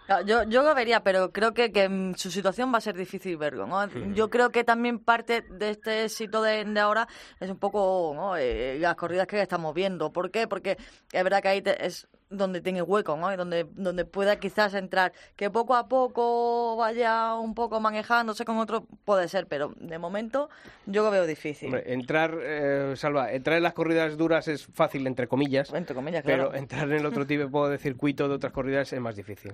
[0.06, 3.38] Claro, Yo, yo lo vería, pero creo que, que su situación va a ser difícil
[3.38, 3.68] verlo.
[3.68, 3.88] ¿no?
[4.14, 7.08] Yo creo que también parte de este éxito de, de ahora
[7.40, 8.38] es un poco ¿no?
[8.38, 10.12] Eh, las corridas que estamos viendo.
[10.14, 10.48] ¿Por qué?
[10.48, 10.78] Porque
[11.12, 13.34] es verdad que ahí te- es donde tiene hueco, ¿no?
[13.34, 15.14] Y donde, donde pueda quizás entrar.
[15.36, 20.50] Que poco a poco vaya un poco manejándose con otro, puede ser, pero de momento
[20.86, 21.68] yo lo veo difícil.
[21.68, 26.24] Hombre, entrar, eh, Salva, entrar en las corridas duras es fácil, entre comillas, Entre comillas,
[26.24, 26.58] pero claro.
[26.58, 29.54] entrar en el otro tipo de circuito de otras corridas es más difícil.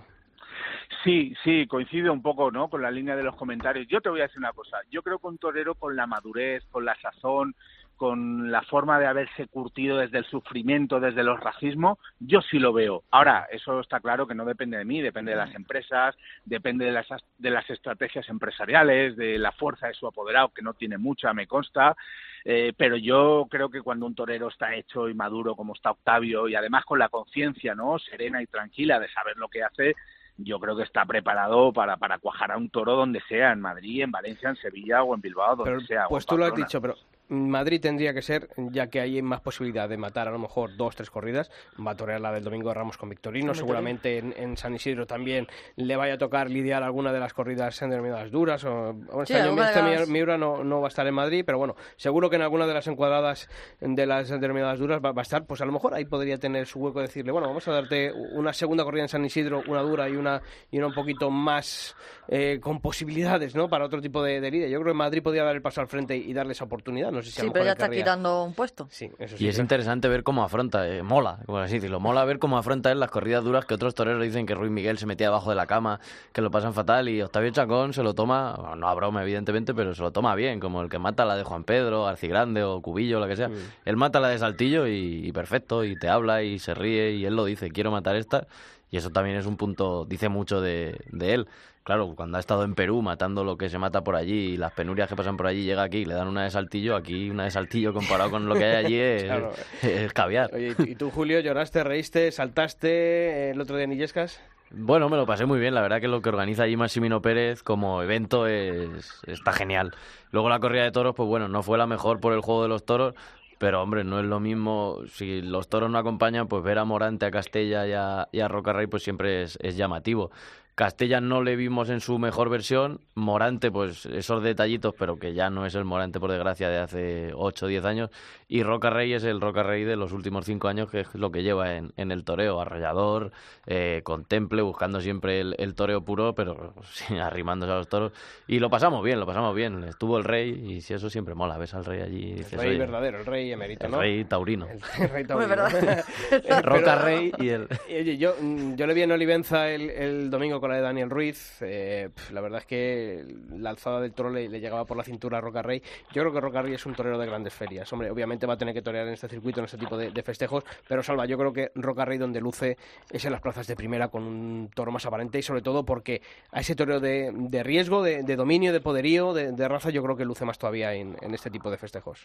[1.03, 2.67] Sí, sí, coincide un poco, ¿no?
[2.67, 3.87] Con la línea de los comentarios.
[3.87, 4.77] Yo te voy a decir una cosa.
[4.91, 7.55] Yo creo que un torero con la madurez, con la sazón,
[7.95, 12.73] con la forma de haberse curtido desde el sufrimiento, desde los racismos, yo sí lo
[12.73, 13.03] veo.
[13.11, 16.91] Ahora, eso está claro que no depende de mí, depende de las empresas, depende de
[16.91, 21.33] las, de las estrategias empresariales, de la fuerza de su apoderado, que no tiene mucha,
[21.33, 21.95] me consta,
[22.43, 26.47] eh, pero yo creo que cuando un torero está hecho y maduro como está Octavio,
[26.47, 29.95] y además con la conciencia, ¿no?, serena y tranquila de saber lo que hace,
[30.37, 34.03] yo creo que está preparado para, para cuajar a un toro donde sea, en Madrid,
[34.03, 36.07] en Valencia, en Sevilla o en Bilbao, donde Pero, sea.
[36.09, 36.95] pues tú lo has dicho, pero
[37.27, 40.95] Madrid tendría que ser, ya que hay más posibilidad de matar a lo mejor dos,
[40.95, 41.49] tres corridas,
[41.85, 44.75] va a torear la del domingo de Ramos con Victorino, Con seguramente en, en San
[44.75, 48.93] Isidro también le vaya a tocar lidiar alguna de las corridas en denominadas duras, o,
[48.93, 51.75] bueno, este año este las- Miura no, no va a estar en Madrid, pero bueno,
[51.95, 53.49] seguro que en alguna de las encuadradas
[53.79, 56.67] de las denominadas duras va, va a estar, pues a lo mejor ahí podría tener
[56.67, 59.81] su hueco de decirle, bueno, vamos a darte una segunda corrida en San Isidro, una
[59.81, 61.95] dura y una, y una un poquito más
[62.27, 63.67] eh, con posibilidades, ¿no?
[63.67, 64.67] Para otro tipo de, de lidia.
[64.67, 67.23] Yo creo que Madrid podría dar el paso al frente y darle esa oportunidad, no
[67.23, 68.03] sé si a Sí, lo pero ya está querría.
[68.03, 68.87] quitando un puesto.
[68.91, 69.45] Sí, eso sí.
[69.45, 72.91] Y es interesante ver cómo afronta, eh, mola, por así decirlo, mola ver cómo afronta
[72.91, 75.55] él las corridas duras que otros toreros dicen que Ruiz Miguel se metía debajo de
[75.55, 75.99] la cama,
[76.33, 79.73] que lo pasan fatal y Octavio Chacón se lo toma, bueno, no a broma evidentemente,
[79.73, 82.81] pero se lo toma bien, como el que mata la de Juan Pedro, Arcigrande o
[82.81, 83.49] Cubillo, la que sea.
[83.85, 87.25] Él mata la de Saltillo y, y perfecto, y te habla y se ríe y
[87.25, 88.47] él lo dice, quiero matar esta,
[88.91, 91.47] y eso también es un punto, dice mucho de, de él.
[91.85, 94.71] Claro, cuando ha estado en Perú matando lo que se mata por allí y las
[94.71, 97.43] penurias que pasan por allí, llega aquí y le dan una de saltillo, aquí una
[97.43, 99.51] de saltillo comparado con lo que hay allí es, Claro.
[99.83, 100.49] es caviar.
[100.51, 104.41] Oye, ¿y tú- ¿y tú, Julio, lloraste, reíste, saltaste el otro día en Illescas?
[104.71, 105.75] Bueno, me lo pasé muy bien.
[105.75, 109.93] La verdad que lo que organiza allí Massimino Pérez como evento es, está genial.
[110.31, 112.69] Luego la corrida de toros, pues bueno, no fue la mejor por el juego de
[112.69, 113.13] los toros,
[113.59, 115.01] pero hombre, no es lo mismo.
[115.07, 118.49] Si los toros no acompañan, pues ver a Morante, a Castella y a, y a
[118.89, 120.31] pues siempre es, es llamativo.
[120.75, 122.99] Castella no le vimos en su mejor versión.
[123.15, 127.31] Morante, pues esos detallitos, pero que ya no es el Morante, por desgracia, de hace
[127.33, 128.09] 8 o 10 años.
[128.49, 131.31] Y Roca Rey es el Roca Rey de los últimos 5 años, que es lo
[131.31, 132.59] que lleva en, en el toreo.
[132.59, 133.31] Arrollador,
[133.67, 138.11] eh, contemple, buscando siempre el, el toreo puro, pero sí, arrimándose a los toros.
[138.45, 139.81] Y lo pasamos bien, lo pasamos bien.
[139.85, 142.69] Estuvo el rey, y si eso siempre mola, ves al rey allí y El rey
[142.71, 143.99] "Oye, verdadero, el rey emérito, el ¿no?
[144.01, 144.67] rey taurino.
[144.99, 145.47] El rey taurino.
[145.55, 146.03] verdad.
[146.63, 147.67] Roca pero- Rey y el...
[147.89, 151.09] Y, Oye, yo, mm, yo le vi en Olivenza el, el domingo la de Daniel
[151.09, 151.61] Ruiz.
[151.61, 153.25] eh, la verdad es que
[153.57, 155.81] la alzada del toro le, le llegaba por la cintura a Roca Rey.
[156.13, 157.91] Yo creo que Roca Rey es un torero de grandes ferias.
[157.91, 160.63] Hombre, obviamente va a tener que torear en este circuito, en este tipo de, festejos.
[160.87, 162.77] Pero Salva, yo creo que Roca Rey donde luce
[163.09, 166.21] es en las plazas de primera con un toro más aparente y sobre todo porque
[166.51, 170.45] a ese torero de, riesgo, de, dominio, de poderío, de, raza, yo creo que luce
[170.45, 172.23] más todavía en, en este tipo de festejos.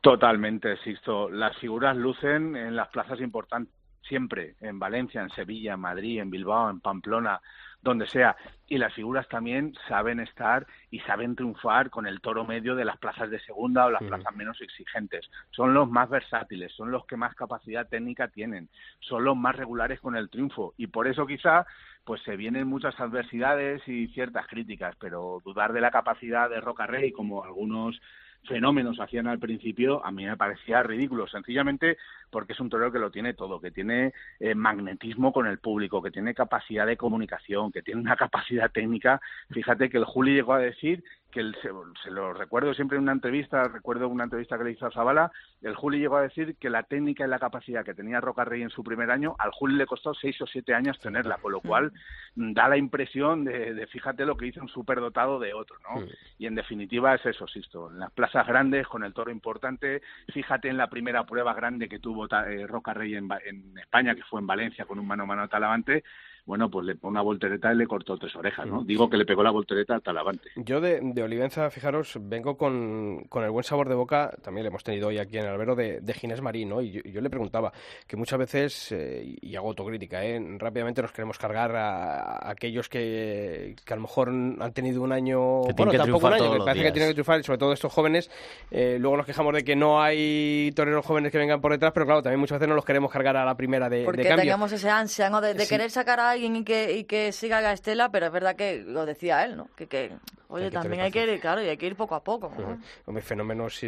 [0.00, 1.28] Totalmente, Sixto.
[1.28, 6.30] Las figuras lucen en las plazas importantes, siempre, en Valencia, en Sevilla, en Madrid, en
[6.30, 7.40] Bilbao, en Pamplona,
[7.82, 8.36] donde sea.
[8.66, 12.98] Y las figuras también saben estar y saben triunfar con el toro medio de las
[12.98, 15.30] plazas de segunda o las plazas menos exigentes.
[15.50, 18.68] Son los más versátiles, son los que más capacidad técnica tienen,
[19.00, 20.74] son los más regulares con el triunfo.
[20.76, 21.66] Y por eso quizá
[22.04, 26.86] pues se vienen muchas adversidades y ciertas críticas, pero dudar de la capacidad de Roca
[26.86, 28.00] Rey, como algunos
[28.44, 31.98] fenómenos hacían al principio, a mí me parecía ridículo, sencillamente
[32.30, 36.02] porque es un torero que lo tiene todo, que tiene eh, magnetismo con el público,
[36.02, 39.20] que tiene capacidad de comunicación, que tiene una capacidad técnica.
[39.50, 41.68] Fíjate que el Juli llegó a decir que el- se,
[42.02, 45.30] se lo recuerdo siempre en una entrevista, recuerdo una entrevista que le hizo a Zabala,
[45.60, 48.62] el Juli llegó a decir que la técnica y la capacidad que tenía Roca Rey
[48.62, 51.60] en su primer año, al Juli le costó seis o siete años tenerla, con lo
[51.60, 51.92] cual
[52.36, 56.00] mm, da la impresión de, de fíjate lo que hizo un superdotado de otro, ¿no?
[56.38, 60.00] Y en definitiva es eso, Sisto, en las plazas grandes, con el toro importante,
[60.32, 64.22] fíjate en la primera prueba grande que tuvo eh, Roca Rey en, en España, que
[64.22, 66.04] fue en Valencia con un mano a mano a Talavante,
[66.48, 68.82] bueno, pues le pegó una voltereta y le cortó tres orejas, ¿no?
[68.82, 70.48] Digo que le pegó la voltereta a Talavante.
[70.56, 74.68] Yo de, de Olivenza, fijaros, vengo con, con el buen sabor de boca, también le
[74.70, 76.80] hemos tenido hoy aquí en el albero, de, de Ginés Marín, ¿no?
[76.80, 77.70] Y yo, yo le preguntaba
[78.06, 80.40] que muchas veces, eh, y hago autocrítica, ¿eh?
[80.58, 85.12] rápidamente nos queremos cargar a, a aquellos que, que a lo mejor han tenido un
[85.12, 86.92] año, Que bueno, que tampoco un año, que parece que días.
[86.94, 88.30] tienen que triunfar, y sobre todo estos jóvenes,
[88.70, 92.06] eh, luego nos quejamos de que no hay toreros jóvenes que vengan por detrás, pero
[92.06, 94.38] claro, también muchas veces no los queremos cargar a la primera de, de Porque cambio.
[94.38, 95.42] teníamos ese ansia, ¿no?
[95.42, 95.68] De, de Sí.
[95.74, 98.82] querer sacar a alguien y que, y que siga la estela, pero es verdad que
[98.86, 99.68] lo decía él, ¿no?
[99.76, 100.12] Que, que
[100.48, 102.52] oye, Hay que también hay que ir, claro, y hay que ir poco a poco.
[102.56, 102.78] ¿no?
[103.06, 103.78] Hombre, fenómenos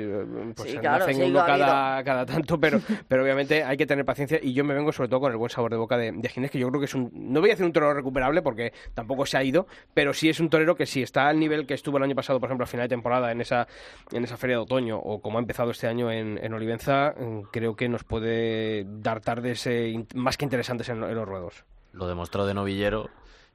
[0.57, 4.39] pues Sí, claro, uno ha cada, cada tanto, pero, pero obviamente hay que tener paciencia
[4.43, 6.51] y yo me vengo sobre todo con el buen sabor de boca de, de Ginés,
[6.51, 7.11] que yo creo que es un...
[7.15, 10.41] No voy a decir un torero recuperable porque tampoco se ha ido, pero sí es
[10.41, 12.67] un torero que si está al nivel que estuvo el año pasado, por ejemplo, a
[12.67, 13.67] final de temporada en esa,
[14.13, 17.43] en esa feria de otoño o como ha empezado este año en, en Olivenza, mm,
[17.53, 21.65] creo que nos puede dar tardes eh, más que interesantes en, en los ruedos.
[21.93, 23.11] Lo demostró de novillero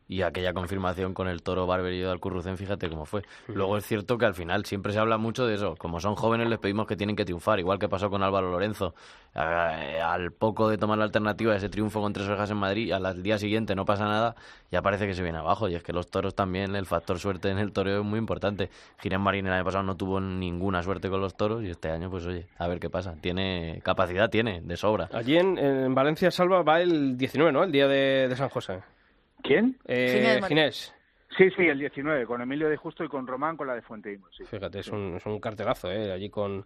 [0.07, 3.23] y aquella confirmación con el toro Barberillo de Alcurrucén, fíjate cómo fue.
[3.47, 5.75] Luego es cierto que al final siempre se habla mucho de eso.
[5.77, 8.93] Como son jóvenes, les pedimos que tienen que triunfar, igual que pasó con Álvaro Lorenzo.
[9.33, 12.91] Eh, al poco de tomar la alternativa de ese triunfo con tres orejas en Madrid,
[12.91, 14.35] al día siguiente no pasa nada,
[14.71, 15.67] ya parece que se viene abajo.
[15.69, 18.69] Y es que los toros también, el factor suerte en el toreo es muy importante.
[18.99, 22.11] Ginés Marín el año pasado no tuvo ninguna suerte con los toros y este año,
[22.11, 23.15] pues oye, a ver qué pasa.
[23.19, 25.09] Tiene capacidad, tiene, de sobra.
[25.11, 27.63] Allí en, en Valencia Salva va el 19, ¿no?
[27.63, 28.81] El día de, de San José.
[29.45, 29.77] ¿Quién?
[29.85, 30.95] Eh, Ginés.
[31.37, 34.17] Sí, sí, el 19, con Emilio de Justo y con Román con la de Fuente
[34.37, 34.45] sí.
[34.45, 36.13] Fíjate, es un, es un cartelazo, ¿eh?
[36.13, 36.63] Allí con,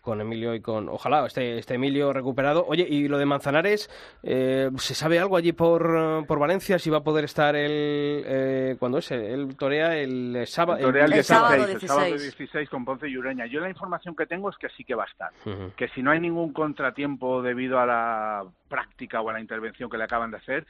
[0.00, 0.88] con Emilio y con...
[0.88, 2.64] Ojalá, este, este Emilio recuperado.
[2.68, 3.90] Oye, y lo de Manzanares,
[4.22, 6.78] eh, ¿se sabe algo allí por, eh, por Valencia?
[6.78, 8.22] Si va a poder estar el...
[8.24, 9.10] Eh, ¿Cuándo es?
[9.10, 10.78] El torea el sábado...
[10.80, 12.36] Torea el El 16, sábado el sábado 16.
[12.38, 13.46] 16 con Ponce y Ureña.
[13.46, 15.30] Yo la información que tengo es que sí que va a estar.
[15.74, 19.98] Que si no hay ningún contratiempo debido a la práctica o a la intervención que
[19.98, 20.64] le acaban de hacer,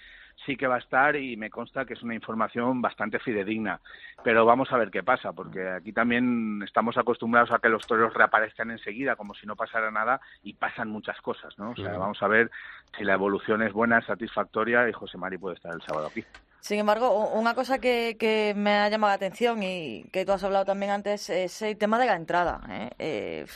[0.44, 3.80] sí que va a estar y me consta que es una información bastante fidedigna.
[4.24, 8.14] Pero vamos a ver qué pasa, porque aquí también estamos acostumbrados a que los toros
[8.14, 11.70] reaparezcan enseguida, como si no pasara nada, y pasan muchas cosas, ¿no?
[11.70, 12.50] O sea, vamos a ver
[12.96, 16.24] si la evolución es buena, satisfactoria, y José Mari puede estar el sábado aquí.
[16.60, 20.44] Sin embargo, una cosa que, que me ha llamado la atención y que tú has
[20.44, 22.60] hablado también antes es el tema de la entrada.
[22.70, 22.90] ¿eh?
[23.00, 23.46] Eh,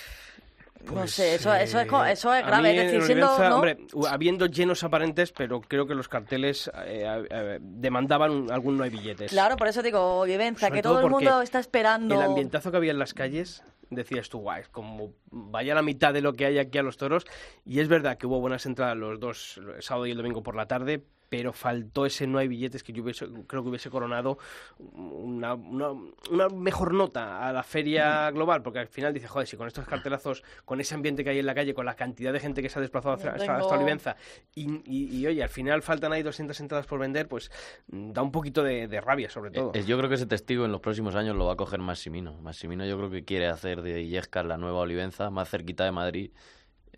[0.87, 2.73] no Pues, sé, eso, eso, es, eh, eso es a grave.
[2.73, 3.27] mí Es en decir, siendo.
[3.27, 3.55] Olivenza, ¿no?
[3.57, 3.79] hombre,
[4.09, 8.91] habiendo llenos aparentes, pero creo que los carteles eh, eh, eh, demandaban algún no hay
[8.91, 9.31] billetes.
[9.31, 12.15] Claro, por eso digo, Sobre que todo el mundo está esperando.
[12.15, 16.21] El ambientazo que había en las calles, decías tú, guay, como vaya la mitad de
[16.21, 17.25] lo que hay aquí a los toros.
[17.65, 20.57] Y es verdad que hubo buenas entradas los dos, el sábado y el domingo por
[20.57, 24.39] la tarde, pero faltó ese no hay billetes que yo hubiese- creo que hubiese coronado
[24.79, 25.91] una, una-
[26.31, 29.87] una mejor nota a la feria global, porque al final dice, joder, si con estos
[29.87, 32.69] cartelazos, con ese ambiente que hay en la calle, con la cantidad de gente que
[32.69, 34.17] se ha desplazado hacia- hasta, tengo- hasta Olivenza,
[34.55, 37.51] y, y- y, oye, al final faltan ahí 200 entradas por vender, pues
[37.89, 39.73] mm, da un poquito de, de rabia sobre todo.
[39.75, 42.35] Eh, Yo creo que ese testigo en los próximos años lo va a coger Massimino.
[42.41, 46.31] Massimino yo creo que quiere hacer de Illescas la nueva Olivenza, más cerquita de Madrid.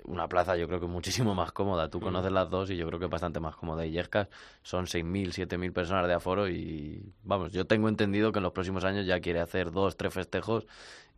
[0.05, 1.91] Una plaza yo creo que muchísimo más cómoda.
[1.91, 3.85] Tú conoces las dos y yo creo que es bastante más cómoda.
[3.85, 4.29] Illescas
[4.63, 8.85] son 6.000, 7.000 personas de aforo y vamos, yo tengo entendido que en los próximos
[8.85, 10.67] años ya quiere hacer dos, tres festejos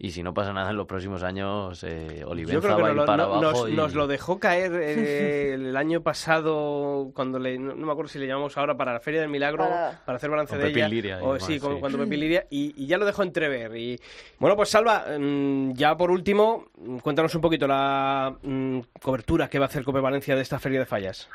[0.03, 2.89] y si no pasa nada en los próximos años eh, Olivenza Yo creo que va
[2.89, 3.43] a nos ir lo, para no- abajo.
[3.43, 7.93] nos, y- nos lo dejó caer eh, el año pasado, cuando le, no, no me
[7.93, 10.61] acuerdo si le llamamos ahora para la Feria del Milagro, para, Para- hacer balance Con
[10.61, 10.89] de Pepín ella.
[10.89, 11.81] Liria y o sí, con- sí.
[11.81, 13.77] cuando Pepín Liria, y, y ya lo dejó entrever.
[13.77, 14.01] Y
[14.39, 19.59] bueno, pues Salva, mm, ya por último, mm, cuéntanos un poquito la mm, cobertura que
[19.59, 21.29] va a hacer Cope Valencia de esta Feria de Fallas.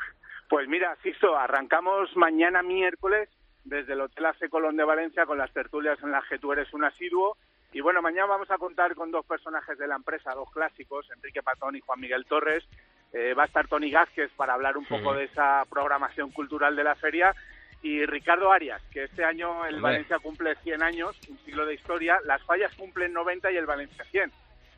[0.48, 3.28] Pues mira, Sisto, arrancamos mañana miércoles
[3.64, 6.72] desde el Hotel AC Colón de Valencia con las tertulias en las que tú eres
[6.74, 7.36] un asiduo.
[7.76, 11.42] Y bueno, mañana vamos a contar con dos personajes de la empresa, dos clásicos, Enrique
[11.42, 12.64] Patón y Juan Miguel Torres.
[13.12, 15.18] Eh, va a estar Tony Gázquez para hablar un poco Ujú.
[15.18, 17.34] de esa programación cultural de la feria.
[17.82, 19.90] Y Ricardo Arias, que este año el Hombre.
[19.92, 22.18] Valencia cumple 100 años, un siglo de historia.
[22.24, 24.32] Las fallas cumplen 90 y el Valencia 100.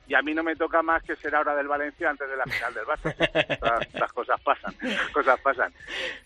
[0.09, 2.47] Y a mí no me toca más que ser ahora del Valencia antes de la
[2.47, 3.15] final del Barça.
[3.49, 4.75] Estas- Estas cosas pasan,
[5.13, 5.73] cosas pasan.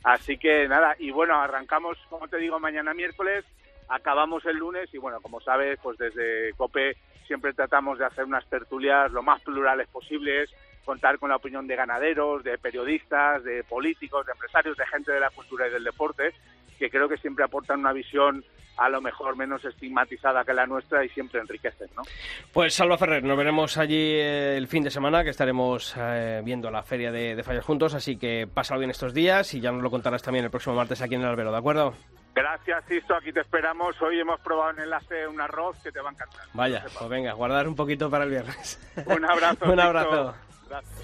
[0.04, 3.44] Así que nada, y bueno, arrancamos, como te digo, mañana miércoles,
[3.92, 8.46] acabamos el lunes y bueno, como sabes, pues desde COPE siempre tratamos de hacer unas
[8.48, 10.50] tertulias lo más plurales posibles,
[10.84, 15.20] contar con la opinión de ganaderos, de periodistas, de políticos, de empresarios, de gente de
[15.20, 16.32] la cultura y del deporte,
[16.78, 18.42] que creo que siempre aportan una visión
[18.78, 22.02] a lo mejor menos estigmatizada que la nuestra y siempre enriquecen, ¿no?
[22.50, 26.82] Pues Salva Ferrer, nos veremos allí el fin de semana, que estaremos eh, viendo la
[26.82, 29.90] Feria de, de Fallas juntos, así que pásalo bien estos días y ya nos lo
[29.90, 31.94] contarás también el próximo martes aquí en el Albero, ¿de acuerdo?
[32.34, 34.00] Gracias, Sisto, aquí te esperamos.
[34.00, 36.40] Hoy hemos probado en enlace un arroz que te va a encantar.
[36.54, 38.78] Vaya, pues venga, guardar un poquito para el viernes.
[39.06, 39.64] Un abrazo.
[39.70, 40.34] un abrazo.
[40.68, 41.00] Gracias.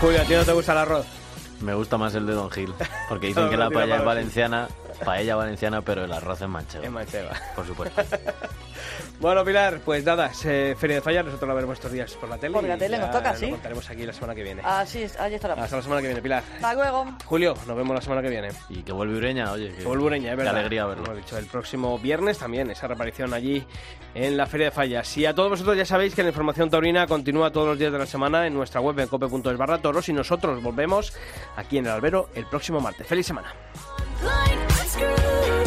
[0.00, 1.06] Julio, ¿a ti no te gusta el arroz?
[1.60, 2.72] Me gusta más el de Don Gil,
[3.08, 4.68] porque dicen que la paella es valenciana,
[5.04, 6.84] paella valenciana, pero el arroz es manchego.
[6.84, 7.30] Es manchega.
[7.54, 8.02] Por supuesto.
[9.20, 12.38] Bueno, Pilar, pues nada, eh, Feria de Fallas, nosotros la veremos estos días por la
[12.38, 12.52] tele.
[12.54, 13.50] Por la tele, nos toca, lo sí.
[13.50, 14.62] contaremos aquí la semana que viene.
[14.64, 15.54] Así es, allí estará.
[15.54, 16.44] Hasta la semana que viene, Pilar.
[16.54, 17.04] Hasta luego.
[17.24, 18.50] Julio, nos vemos la semana que viene.
[18.68, 19.70] Y que vuelve Ureña, oye.
[19.72, 20.56] Que, Que vuelve Ureña, es qué verdad.
[20.56, 21.04] alegría verlo.
[21.06, 23.66] Hemos dicho, el próximo viernes también, esa reaparición allí
[24.14, 25.16] en la Feria de Fallas.
[25.16, 27.98] Y a todos vosotros ya sabéis que la información taurina continúa todos los días de
[27.98, 31.12] la semana en nuestra web en cope.es barra toros y nosotros volvemos
[31.56, 33.04] aquí en el albero el próximo martes.
[33.06, 33.52] ¡Feliz semana!
[34.88, 35.57] screw.